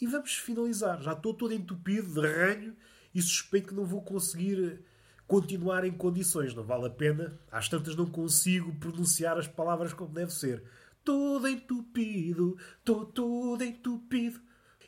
E 0.00 0.06
vamos 0.06 0.34
finalizar. 0.36 1.02
Já 1.02 1.14
estou 1.14 1.34
todo 1.34 1.52
entupido 1.52 2.14
de 2.14 2.20
ranho 2.20 2.76
e 3.12 3.20
suspeito 3.20 3.70
que 3.70 3.74
não 3.74 3.84
vou 3.84 4.02
conseguir 4.02 4.84
continuar 5.28 5.84
em 5.84 5.92
condições. 5.92 6.54
Não 6.54 6.64
vale 6.64 6.86
a 6.86 6.90
pena. 6.90 7.38
Às 7.52 7.68
tantas 7.68 7.94
não 7.94 8.06
consigo 8.06 8.74
pronunciar 8.76 9.38
as 9.38 9.46
palavras 9.46 9.92
como 9.92 10.12
deve 10.12 10.32
ser. 10.32 10.64
Todo 11.04 11.46
entupido, 11.46 12.58
estou 12.78 13.04
todo 13.04 13.62
entupido. 13.62 14.40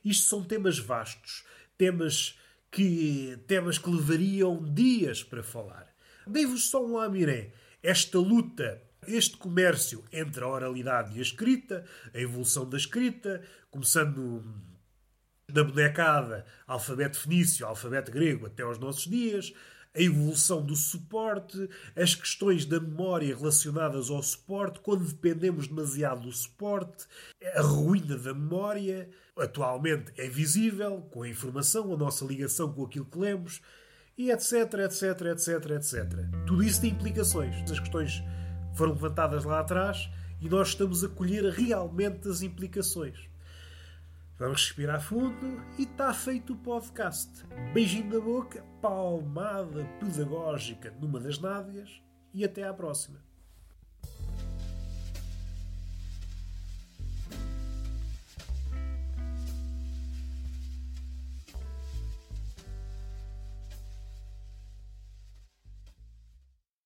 Isto 0.05 0.29
são 0.29 0.43
temas 0.43 0.79
vastos, 0.79 1.45
temas 1.79 2.39
que, 2.71 3.39
temas 3.47 3.79
que 3.79 3.91
levariam 3.91 4.63
dias 4.73 5.23
para 5.23 5.43
falar. 5.43 5.95
Dei-vos 6.27 6.71
só 6.71 6.85
um 6.85 6.97
lamiré. 6.97 7.53
Esta 7.83 8.19
luta, 8.19 8.83
este 9.07 9.37
comércio 9.37 10.05
entre 10.13 10.43
a 10.43 10.49
oralidade 10.49 11.17
e 11.17 11.19
a 11.19 11.23
escrita, 11.23 11.85
a 12.13 12.19
evolução 12.19 12.69
da 12.69 12.77
escrita, 12.77 13.43
começando 13.71 14.43
da 15.49 15.65
bonecada, 15.65 16.47
alfabeto 16.67 17.19
fenício, 17.19 17.67
alfabeto 17.67 18.11
grego 18.13 18.47
até 18.47 18.63
aos 18.63 18.79
nossos 18.79 19.05
dias, 19.05 19.53
a 19.95 20.01
evolução 20.01 20.65
do 20.65 20.77
suporte, 20.77 21.69
as 21.97 22.15
questões 22.15 22.65
da 22.65 22.79
memória 22.79 23.37
relacionadas 23.37 24.09
ao 24.09 24.23
suporte, 24.23 24.81
quando 24.81 25.05
dependemos 25.05 25.67
demasiado 25.67 26.23
do 26.23 26.33
suporte, 26.33 27.07
a 27.55 27.61
ruína 27.61 28.17
da 28.17 28.33
memória, 28.33 29.09
atualmente 29.37 30.13
é 30.17 30.29
visível 30.29 31.01
com 31.11 31.23
a 31.23 31.29
informação, 31.29 31.93
a 31.93 31.97
nossa 31.97 32.25
ligação 32.25 32.73
com 32.73 32.85
aquilo 32.85 33.07
que 33.07 33.19
lemos, 33.19 33.61
e 34.17 34.31
etc, 34.31 34.53
etc, 34.85 35.21
etc, 35.33 35.71
etc. 35.71 36.05
Tudo 36.47 36.63
isso 36.63 36.83
tem 36.83 36.91
implicações. 36.91 37.57
As 37.71 37.81
questões 37.81 38.23
foram 38.75 38.93
levantadas 38.93 39.45
lá 39.45 39.61
atrás 39.61 40.11
e 40.41 40.49
nós 40.49 40.69
estamos 40.69 41.03
a 41.03 41.09
colher 41.09 41.45
realmente 41.45 42.29
as 42.29 42.43
implicações. 42.43 43.30
Vamos 44.41 44.63
respirar 44.63 45.03
fundo 45.03 45.63
e 45.79 45.83
está 45.83 46.15
feito 46.15 46.55
o 46.55 46.57
podcast. 46.57 47.45
Beijinho 47.75 48.15
na 48.15 48.21
boca, 48.25 48.65
palmada 48.81 49.85
pedagógica 50.01 50.97
numa 50.99 51.21
das 51.21 51.39
nádegas 51.39 52.03
e 52.33 52.43
até 52.43 52.67
à 52.67 52.73
próxima. 52.73 53.23